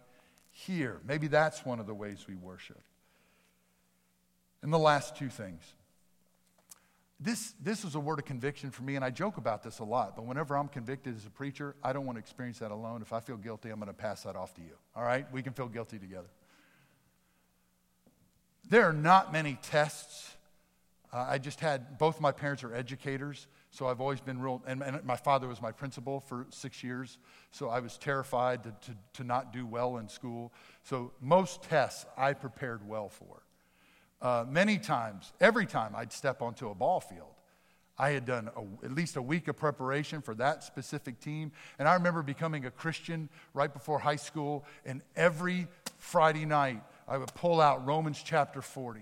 here. 0.49 0.99
Maybe 1.05 1.27
that's 1.27 1.65
one 1.65 1.79
of 1.79 1.85
the 1.85 1.93
ways 1.93 2.25
we 2.27 2.35
worship. 2.35 2.81
And 4.63 4.73
the 4.73 4.79
last 4.79 5.15
two 5.15 5.29
things. 5.29 5.61
This, 7.19 7.53
this 7.61 7.85
is 7.85 7.95
a 7.95 7.99
word 7.99 8.19
of 8.19 8.25
conviction 8.25 8.71
for 8.71 8.83
me, 8.83 8.95
and 8.95 9.05
I 9.05 9.09
joke 9.09 9.37
about 9.37 9.61
this 9.61 9.79
a 9.79 9.83
lot, 9.83 10.15
but 10.15 10.25
whenever 10.25 10.57
I'm 10.57 10.67
convicted 10.67 11.15
as 11.15 11.25
a 11.25 11.29
preacher, 11.29 11.75
I 11.83 11.93
don't 11.93 12.05
want 12.05 12.17
to 12.17 12.19
experience 12.19 12.59
that 12.59 12.71
alone. 12.71 13.01
If 13.01 13.13
I 13.13 13.19
feel 13.19 13.37
guilty, 13.37 13.69
I'm 13.69 13.79
going 13.79 13.87
to 13.87 13.93
pass 13.93 14.23
that 14.23 14.35
off 14.35 14.53
to 14.55 14.61
you. 14.61 14.75
All 14.95 15.03
right? 15.03 15.25
We 15.31 15.43
can 15.43 15.53
feel 15.53 15.67
guilty 15.67 15.99
together. 15.99 16.27
There 18.69 18.83
are 18.83 18.93
not 18.93 19.31
many 19.31 19.57
tests. 19.61 20.35
Uh, 21.11 21.25
I 21.29 21.37
just 21.37 21.59
had, 21.59 21.97
both 21.97 22.19
my 22.19 22.31
parents 22.31 22.63
are 22.63 22.73
educators, 22.73 23.47
so 23.69 23.87
I've 23.87 24.01
always 24.01 24.21
been 24.21 24.41
real, 24.41 24.63
and, 24.65 24.81
and, 24.81 25.03
my 25.03 25.17
father 25.17 25.47
was 25.47 25.61
my 25.61 25.71
principal 25.71 26.19
for 26.19 26.47
six 26.49 26.83
years, 26.83 27.17
so 27.51 27.69
I 27.69 27.79
was 27.79 27.97
terrified 27.97 28.63
to, 28.63 28.71
to, 28.71 28.97
to 29.13 29.23
not 29.23 29.53
do 29.53 29.65
well 29.65 29.97
in 29.97 30.07
school. 30.07 30.53
So 30.83 31.11
most 31.21 31.63
tests 31.63 32.05
I 32.17 32.33
prepared 32.33 32.87
well 32.87 33.09
for. 33.09 33.43
Uh, 34.23 34.45
many 34.49 34.77
times, 34.77 35.33
every 35.41 35.65
time 35.65 35.93
I'd 35.95 36.13
step 36.13 36.41
onto 36.41 36.69
a 36.69 36.73
ball 36.73 37.01
field, 37.01 37.27
I 37.97 38.11
had 38.11 38.25
done 38.25 38.49
a, 38.55 38.85
at 38.85 38.93
least 38.93 39.17
a 39.17 39.21
week 39.21 39.49
of 39.49 39.57
preparation 39.57 40.21
for 40.21 40.33
that 40.35 40.63
specific 40.63 41.19
team. 41.19 41.51
And 41.77 41.89
I 41.89 41.95
remember 41.95 42.23
becoming 42.23 42.65
a 42.65 42.71
Christian 42.71 43.27
right 43.53 43.71
before 43.71 43.99
high 43.99 44.15
school, 44.15 44.63
and 44.85 45.01
every 45.17 45.67
Friday 45.97 46.45
night 46.45 46.81
I 47.05 47.17
would 47.17 47.33
pull 47.35 47.59
out 47.59 47.85
Romans 47.85 48.23
chapter 48.23 48.61
40. 48.61 49.01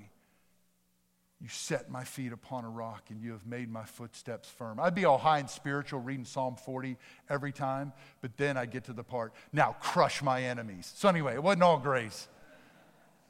You 1.39 1.47
set 1.47 1.89
my 1.89 2.03
feet 2.03 2.33
upon 2.33 2.65
a 2.65 2.69
rock 2.69 3.05
and 3.09 3.21
you 3.21 3.31
have 3.31 3.45
made 3.47 3.71
my 3.71 3.83
footsteps 3.83 4.49
firm. 4.49 4.79
I'd 4.79 4.93
be 4.93 5.05
all 5.05 5.17
high 5.17 5.39
and 5.39 5.49
spiritual 5.49 5.99
reading 5.99 6.25
Psalm 6.25 6.55
40 6.55 6.97
every 7.29 7.51
time, 7.51 7.93
but 8.21 8.37
then 8.37 8.57
I'd 8.57 8.71
get 8.71 8.85
to 8.85 8.93
the 8.93 9.03
part, 9.03 9.33
now 9.53 9.75
crush 9.79 10.21
my 10.21 10.43
enemies. 10.43 10.91
So, 10.95 11.09
anyway, 11.09 11.35
it 11.35 11.43
wasn't 11.43 11.63
all 11.63 11.79
grace. 11.79 12.27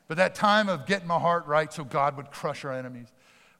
But 0.07 0.17
that 0.17 0.35
time 0.35 0.69
of 0.69 0.85
getting 0.85 1.07
my 1.07 1.19
heart 1.19 1.45
right 1.47 1.71
so 1.71 1.83
God 1.83 2.17
would 2.17 2.31
crush 2.31 2.65
our 2.65 2.73
enemies. 2.73 3.07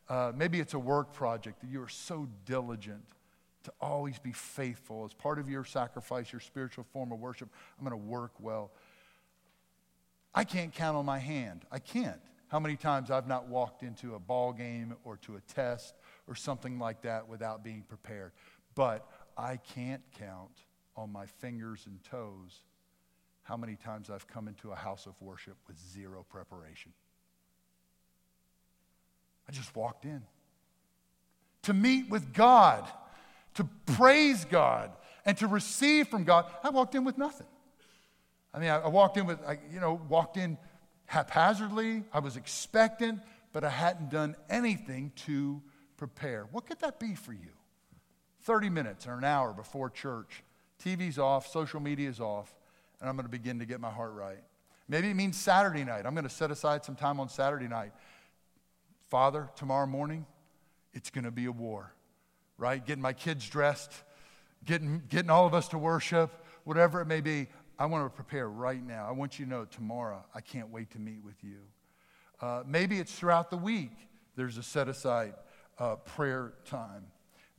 Uh, 0.09 0.31
maybe 0.35 0.59
it's 0.59 0.73
a 0.73 0.79
work 0.79 1.13
project 1.13 1.61
that 1.61 1.69
you 1.69 1.81
are 1.81 1.89
so 1.89 2.27
diligent 2.45 3.03
to 3.63 3.71
always 3.79 4.19
be 4.19 4.31
faithful 4.31 5.05
as 5.05 5.13
part 5.13 5.39
of 5.39 5.49
your 5.49 5.63
sacrifice, 5.63 6.33
your 6.33 6.39
spiritual 6.39 6.85
form 6.91 7.11
of 7.11 7.19
worship. 7.19 7.49
I'm 7.79 7.87
going 7.87 7.99
to 7.99 8.05
work 8.05 8.31
well. 8.39 8.71
I 10.33 10.43
can't 10.43 10.73
count 10.73 10.97
on 10.97 11.05
my 11.05 11.19
hand. 11.19 11.65
I 11.71 11.79
can't 11.79 12.21
how 12.51 12.59
many 12.59 12.75
times 12.75 13.09
I've 13.09 13.29
not 13.29 13.47
walked 13.47 13.81
into 13.81 14.15
a 14.15 14.19
ball 14.19 14.51
game 14.51 14.97
or 15.05 15.15
to 15.17 15.37
a 15.37 15.39
test 15.39 15.95
or 16.27 16.35
something 16.35 16.79
like 16.79 17.03
that 17.03 17.29
without 17.29 17.63
being 17.63 17.81
prepared. 17.87 18.33
But 18.75 19.07
I 19.37 19.55
can't 19.55 20.01
count 20.19 20.51
on 20.97 21.13
my 21.13 21.27
fingers 21.27 21.85
and 21.85 22.03
toes 22.03 22.59
how 23.51 23.57
many 23.57 23.75
times 23.75 24.09
I've 24.09 24.25
come 24.27 24.47
into 24.47 24.71
a 24.71 24.75
house 24.75 25.05
of 25.05 25.21
worship 25.21 25.57
with 25.67 25.77
zero 25.77 26.25
preparation. 26.29 26.93
I 29.45 29.51
just 29.51 29.75
walked 29.75 30.05
in 30.05 30.21
to 31.63 31.73
meet 31.73 32.09
with 32.09 32.31
God, 32.31 32.87
to 33.55 33.67
praise 33.97 34.45
God, 34.45 34.93
and 35.25 35.35
to 35.39 35.47
receive 35.47 36.07
from 36.07 36.23
God. 36.23 36.45
I 36.63 36.69
walked 36.69 36.95
in 36.95 37.03
with 37.03 37.17
nothing. 37.17 37.47
I 38.53 38.59
mean, 38.59 38.69
I, 38.69 38.87
walked 38.87 39.17
in 39.17 39.25
with, 39.25 39.39
I, 39.45 39.59
you 39.69 39.81
know, 39.81 39.99
walked 40.07 40.37
in 40.37 40.57
haphazardly. 41.07 42.05
I 42.13 42.19
was 42.19 42.37
expectant, 42.37 43.19
but 43.51 43.65
I 43.65 43.69
hadn't 43.69 44.11
done 44.11 44.37
anything 44.49 45.11
to 45.25 45.61
prepare. 45.97 46.47
What 46.53 46.67
could 46.67 46.79
that 46.79 47.01
be 47.01 47.15
for 47.15 47.33
you? 47.33 47.51
30 48.43 48.69
minutes 48.69 49.07
or 49.07 49.15
an 49.15 49.25
hour 49.25 49.51
before 49.51 49.89
church. 49.89 50.41
TV's 50.81 51.19
off, 51.19 51.51
social 51.51 51.81
media's 51.81 52.21
off, 52.21 52.55
and 53.01 53.09
I'm 53.09 53.15
going 53.15 53.25
to 53.25 53.31
begin 53.31 53.59
to 53.59 53.65
get 53.65 53.81
my 53.81 53.89
heart 53.89 54.13
right. 54.13 54.43
Maybe 54.87 55.09
it 55.09 55.15
means 55.15 55.37
Saturday 55.37 55.83
night. 55.83 56.05
I'm 56.05 56.13
going 56.13 56.23
to 56.23 56.29
set 56.29 56.51
aside 56.51 56.85
some 56.85 56.95
time 56.95 57.19
on 57.19 57.27
Saturday 57.27 57.67
night. 57.67 57.91
Father, 59.09 59.49
tomorrow 59.55 59.87
morning, 59.87 60.25
it's 60.93 61.09
going 61.09 61.25
to 61.25 61.31
be 61.31 61.45
a 61.45 61.51
war, 61.51 61.93
right? 62.57 62.85
Getting 62.85 63.01
my 63.01 63.13
kids 63.13 63.49
dressed, 63.49 63.91
getting, 64.65 65.01
getting 65.09 65.29
all 65.29 65.45
of 65.45 65.53
us 65.53 65.67
to 65.69 65.77
worship, 65.77 66.31
whatever 66.63 67.01
it 67.01 67.07
may 67.07 67.21
be. 67.21 67.47
I 67.79 67.87
want 67.87 68.05
to 68.05 68.09
prepare 68.09 68.47
right 68.47 68.81
now. 68.85 69.07
I 69.07 69.11
want 69.11 69.39
you 69.39 69.45
to 69.45 69.51
know 69.51 69.65
tomorrow, 69.65 70.23
I 70.35 70.41
can't 70.41 70.69
wait 70.69 70.91
to 70.91 70.99
meet 70.99 71.23
with 71.23 71.43
you. 71.43 71.57
Uh, 72.39 72.63
maybe 72.65 72.99
it's 72.99 73.13
throughout 73.13 73.49
the 73.49 73.57
week, 73.57 73.91
there's 74.35 74.57
a 74.57 74.63
set 74.63 74.87
aside 74.87 75.33
uh, 75.79 75.95
prayer 75.95 76.53
time. 76.65 77.05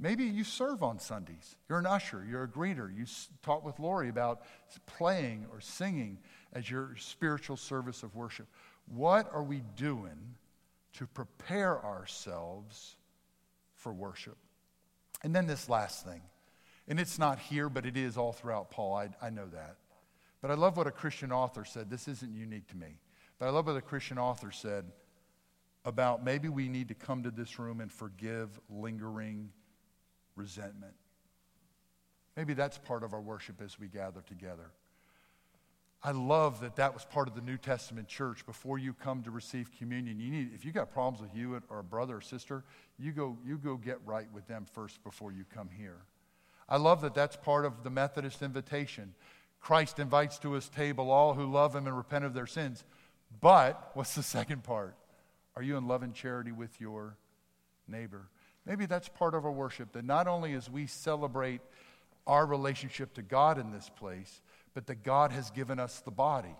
Maybe 0.02 0.24
you 0.24 0.42
serve 0.42 0.82
on 0.82 0.98
Sundays. 0.98 1.54
You're 1.68 1.78
an 1.78 1.86
usher, 1.86 2.26
you're 2.28 2.42
a 2.42 2.48
greeter. 2.48 2.92
You 2.92 3.06
talk 3.44 3.64
with 3.64 3.78
Lori 3.78 4.08
about 4.08 4.42
playing 4.84 5.46
or 5.52 5.60
singing 5.60 6.18
as 6.52 6.68
your 6.68 6.96
spiritual 6.98 7.56
service 7.56 8.02
of 8.02 8.16
worship. 8.16 8.48
What 8.86 9.32
are 9.32 9.44
we 9.44 9.62
doing 9.76 10.34
to 10.94 11.06
prepare 11.06 11.80
ourselves 11.84 12.96
for 13.76 13.92
worship? 13.92 14.36
And 15.22 15.32
then 15.32 15.46
this 15.46 15.68
last 15.68 16.04
thing, 16.04 16.22
and 16.88 16.98
it's 16.98 17.16
not 17.16 17.38
here, 17.38 17.68
but 17.68 17.86
it 17.86 17.96
is 17.96 18.16
all 18.16 18.32
throughout 18.32 18.72
Paul. 18.72 18.96
I, 18.96 19.08
I 19.24 19.30
know 19.30 19.46
that. 19.52 19.76
But 20.40 20.50
I 20.50 20.54
love 20.54 20.76
what 20.76 20.88
a 20.88 20.90
Christian 20.90 21.30
author 21.30 21.64
said. 21.64 21.88
This 21.88 22.08
isn't 22.08 22.34
unique 22.34 22.66
to 22.70 22.76
me. 22.76 22.98
But 23.38 23.46
I 23.46 23.50
love 23.50 23.68
what 23.68 23.76
a 23.76 23.80
Christian 23.80 24.18
author 24.18 24.50
said 24.50 24.84
about 25.84 26.24
maybe 26.24 26.48
we 26.48 26.68
need 26.68 26.88
to 26.88 26.94
come 26.94 27.22
to 27.22 27.30
this 27.30 27.60
room 27.60 27.80
and 27.80 27.92
forgive 27.92 28.58
lingering 28.68 29.50
resentment. 30.36 30.94
Maybe 32.36 32.54
that's 32.54 32.78
part 32.78 33.02
of 33.02 33.12
our 33.12 33.20
worship 33.20 33.60
as 33.62 33.78
we 33.78 33.88
gather 33.88 34.22
together. 34.22 34.70
I 36.04 36.10
love 36.10 36.60
that 36.60 36.76
that 36.76 36.94
was 36.94 37.04
part 37.04 37.28
of 37.28 37.36
the 37.36 37.40
New 37.40 37.56
Testament 37.56 38.08
church. 38.08 38.44
Before 38.44 38.76
you 38.76 38.92
come 38.92 39.22
to 39.22 39.30
receive 39.30 39.70
communion, 39.78 40.18
you 40.18 40.32
need, 40.32 40.50
if 40.52 40.64
you 40.64 40.72
got 40.72 40.90
problems 40.90 41.22
with 41.22 41.36
you 41.36 41.60
or 41.70 41.78
a 41.78 41.84
brother 41.84 42.16
or 42.16 42.20
sister, 42.20 42.64
you 42.98 43.12
go, 43.12 43.36
you 43.46 43.56
go 43.56 43.76
get 43.76 43.98
right 44.04 44.26
with 44.32 44.48
them 44.48 44.66
first 44.72 45.02
before 45.04 45.30
you 45.30 45.44
come 45.54 45.68
here. 45.76 45.98
I 46.68 46.78
love 46.78 47.02
that 47.02 47.14
that's 47.14 47.36
part 47.36 47.64
of 47.64 47.84
the 47.84 47.90
Methodist 47.90 48.42
invitation. 48.42 49.14
Christ 49.60 50.00
invites 50.00 50.38
to 50.40 50.52
his 50.52 50.68
table 50.68 51.10
all 51.10 51.34
who 51.34 51.46
love 51.46 51.76
him 51.76 51.86
and 51.86 51.96
repent 51.96 52.24
of 52.24 52.34
their 52.34 52.48
sins. 52.48 52.82
But 53.40 53.92
what's 53.94 54.14
the 54.16 54.22
second 54.24 54.64
part? 54.64 54.96
Are 55.54 55.62
you 55.62 55.76
in 55.76 55.86
love 55.86 56.02
and 56.02 56.14
charity 56.14 56.50
with 56.50 56.80
your 56.80 57.16
neighbor? 57.86 58.28
Maybe 58.66 58.86
that's 58.86 59.08
part 59.08 59.34
of 59.34 59.44
our 59.44 59.52
worship, 59.52 59.92
that 59.92 60.04
not 60.04 60.28
only 60.28 60.54
as 60.54 60.70
we 60.70 60.86
celebrate 60.86 61.60
our 62.26 62.46
relationship 62.46 63.14
to 63.14 63.22
God 63.22 63.58
in 63.58 63.72
this 63.72 63.90
place, 63.90 64.40
but 64.74 64.86
that 64.86 65.02
God 65.02 65.32
has 65.32 65.50
given 65.50 65.80
us 65.80 66.00
the 66.00 66.10
body. 66.10 66.54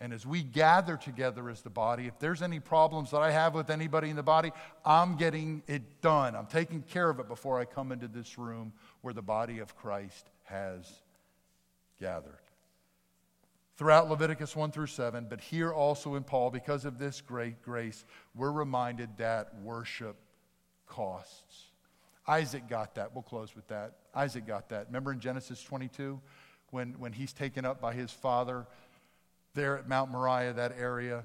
And 0.00 0.12
as 0.12 0.24
we 0.24 0.44
gather 0.44 0.96
together 0.96 1.50
as 1.50 1.62
the 1.62 1.70
body, 1.70 2.06
if 2.06 2.18
there's 2.20 2.40
any 2.40 2.60
problems 2.60 3.10
that 3.10 3.20
I 3.20 3.32
have 3.32 3.54
with 3.54 3.68
anybody 3.68 4.10
in 4.10 4.16
the 4.16 4.22
body, 4.22 4.52
I'm 4.84 5.16
getting 5.16 5.62
it 5.66 6.00
done. 6.00 6.36
I'm 6.36 6.46
taking 6.46 6.82
care 6.82 7.10
of 7.10 7.18
it 7.18 7.26
before 7.26 7.58
I 7.58 7.64
come 7.64 7.90
into 7.90 8.06
this 8.06 8.38
room 8.38 8.72
where 9.00 9.12
the 9.12 9.22
body 9.22 9.58
of 9.58 9.76
Christ 9.76 10.30
has 10.44 10.88
gathered 11.98 12.38
throughout 13.78 14.10
Leviticus 14.10 14.56
1 14.56 14.72
through 14.72 14.88
7, 14.88 15.26
but 15.30 15.40
here 15.40 15.72
also 15.72 16.16
in 16.16 16.24
Paul, 16.24 16.50
because 16.50 16.84
of 16.84 16.98
this 16.98 17.20
great 17.20 17.62
grace, 17.62 18.04
we're 18.34 18.50
reminded 18.50 19.08
that 19.18 19.54
worship 19.62 20.16
costs. 20.88 21.66
Isaac 22.26 22.68
got 22.68 22.94
that. 22.96 23.14
We'll 23.14 23.22
close 23.22 23.54
with 23.54 23.66
that. 23.68 23.94
Isaac 24.14 24.46
got 24.46 24.68
that. 24.70 24.86
Remember 24.88 25.12
in 25.12 25.20
Genesis 25.20 25.62
22 25.62 26.20
when, 26.70 26.94
when 26.98 27.12
he's 27.12 27.32
taken 27.32 27.64
up 27.64 27.80
by 27.80 27.94
his 27.94 28.10
father 28.10 28.66
there 29.54 29.78
at 29.78 29.88
Mount 29.88 30.10
Moriah, 30.10 30.52
that 30.52 30.74
area, 30.78 31.24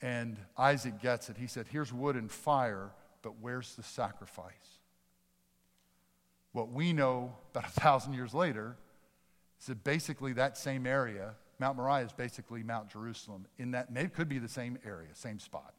and 0.00 0.36
Isaac 0.56 1.02
gets 1.02 1.28
it. 1.28 1.36
He 1.36 1.46
said, 1.46 1.66
Here's 1.68 1.92
wood 1.92 2.16
and 2.16 2.30
fire, 2.30 2.90
but 3.22 3.34
where's 3.40 3.74
the 3.74 3.82
sacrifice? 3.82 4.52
What 6.52 6.72
we 6.72 6.92
know 6.92 7.36
about 7.52 7.66
a 7.66 7.80
thousand 7.80 8.14
years 8.14 8.32
later 8.32 8.76
is 9.60 9.66
that 9.66 9.84
basically 9.84 10.32
that 10.34 10.56
same 10.56 10.86
area 10.86 11.34
Mount 11.58 11.76
Moriah 11.76 12.04
is 12.04 12.12
basically 12.12 12.62
Mount 12.62 12.90
Jerusalem. 12.90 13.46
In 13.58 13.72
that, 13.72 13.88
it 13.94 14.14
could 14.14 14.28
be 14.28 14.38
the 14.38 14.48
same 14.48 14.78
area, 14.86 15.08
same 15.14 15.38
spot. 15.38 15.74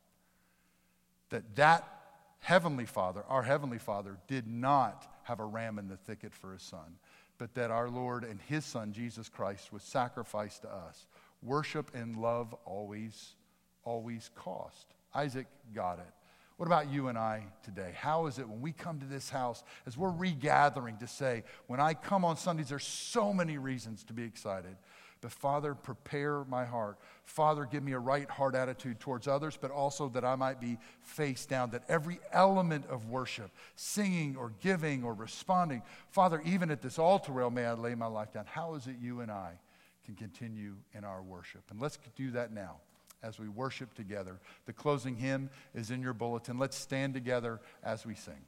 That 1.30 1.56
that 1.56 1.99
heavenly 2.40 2.86
Father, 2.86 3.24
our 3.28 3.44
heavenly 3.44 3.80
Father, 3.80 4.18
did 4.28 4.48
not 4.48 5.08
have 5.24 5.40
a 5.40 5.46
ram 5.46 5.78
in 5.80 5.88
the 5.88 5.98
thicket 5.98 6.34
for 6.34 6.54
his 6.54 6.62
son, 6.62 6.98
but 7.38 7.54
that 7.56 7.72
our 7.72 7.90
Lord 7.90 8.24
and 8.24 8.40
his 8.42 8.66
Son 8.66 8.92
Jesus 8.94 9.30
Christ 9.30 9.72
was 9.72 9.84
sacrificed 9.84 10.64
to 10.64 10.70
us. 10.74 11.08
Worship 11.42 11.92
and 11.94 12.16
love 12.16 12.54
always, 12.66 13.36
always 13.84 14.30
cost. 14.36 14.88
Isaac 15.14 15.48
got 15.74 16.00
it. 16.00 16.14
What 16.58 16.66
about 16.66 16.90
you 16.90 17.08
and 17.08 17.18
I 17.18 17.46
today? 17.64 17.94
How 17.96 18.26
is 18.26 18.38
it 18.38 18.50
when 18.50 18.60
we 18.60 18.74
come 18.74 19.00
to 19.00 19.06
this 19.06 19.30
house, 19.30 19.64
as 19.88 19.98
we're 19.98 20.12
regathering 20.12 20.98
to 20.98 21.08
say, 21.08 21.46
when 21.68 21.80
I 21.80 21.94
come 21.94 22.26
on 22.26 22.36
Sundays, 22.36 22.68
there's 22.68 22.86
so 22.86 23.32
many 23.32 23.58
reasons 23.58 24.04
to 24.06 24.14
be 24.14 24.24
excited. 24.24 24.76
But 25.22 25.32
Father, 25.32 25.76
prepare 25.76 26.46
my 26.46 26.64
heart. 26.66 26.98
Father, 27.26 27.66
give 27.66 27.84
me 27.84 27.92
a 27.92 28.00
right 28.00 28.30
heart 28.30 28.56
attitude 28.56 29.00
towards 29.00 29.28
others, 29.28 29.58
but 29.60 29.70
also 29.70 30.08
that 30.10 30.24
I 30.24 30.36
might 30.36 30.62
be 30.62 30.78
face 31.02 31.46
down, 31.46 31.72
that 31.72 31.84
every 31.90 32.20
element 32.32 32.86
of 32.90 33.10
worship, 33.10 33.52
singing 33.76 34.38
or 34.38 34.54
giving 34.62 35.04
or 35.04 35.14
responding, 35.14 35.82
Father, 36.10 36.42
even 36.46 36.72
at 36.72 36.82
this 36.82 36.98
altar 36.98 37.34
rail, 37.34 37.50
may 37.50 37.66
I 37.66 37.74
lay 37.74 37.96
my 37.96 38.08
life 38.08 38.32
down. 38.32 38.46
How 38.48 38.76
is 38.76 38.88
it 38.88 38.96
you 39.02 39.20
and 39.20 39.30
I 39.30 39.54
can 40.06 40.16
continue 40.16 40.76
in 40.94 41.04
our 41.04 41.22
worship? 41.22 41.64
And 41.70 41.82
let's 41.82 42.00
do 42.16 42.32
that 42.32 42.54
now 42.54 42.78
as 43.22 43.38
we 43.38 43.50
worship 43.50 43.94
together. 43.96 44.40
The 44.66 44.74
closing 44.74 45.16
hymn 45.16 45.50
is 45.76 45.92
in 45.92 46.02
your 46.02 46.14
bulletin. 46.14 46.58
Let's 46.58 46.78
stand 46.78 47.14
together 47.14 47.60
as 47.84 48.06
we 48.06 48.16
sing. 48.16 48.42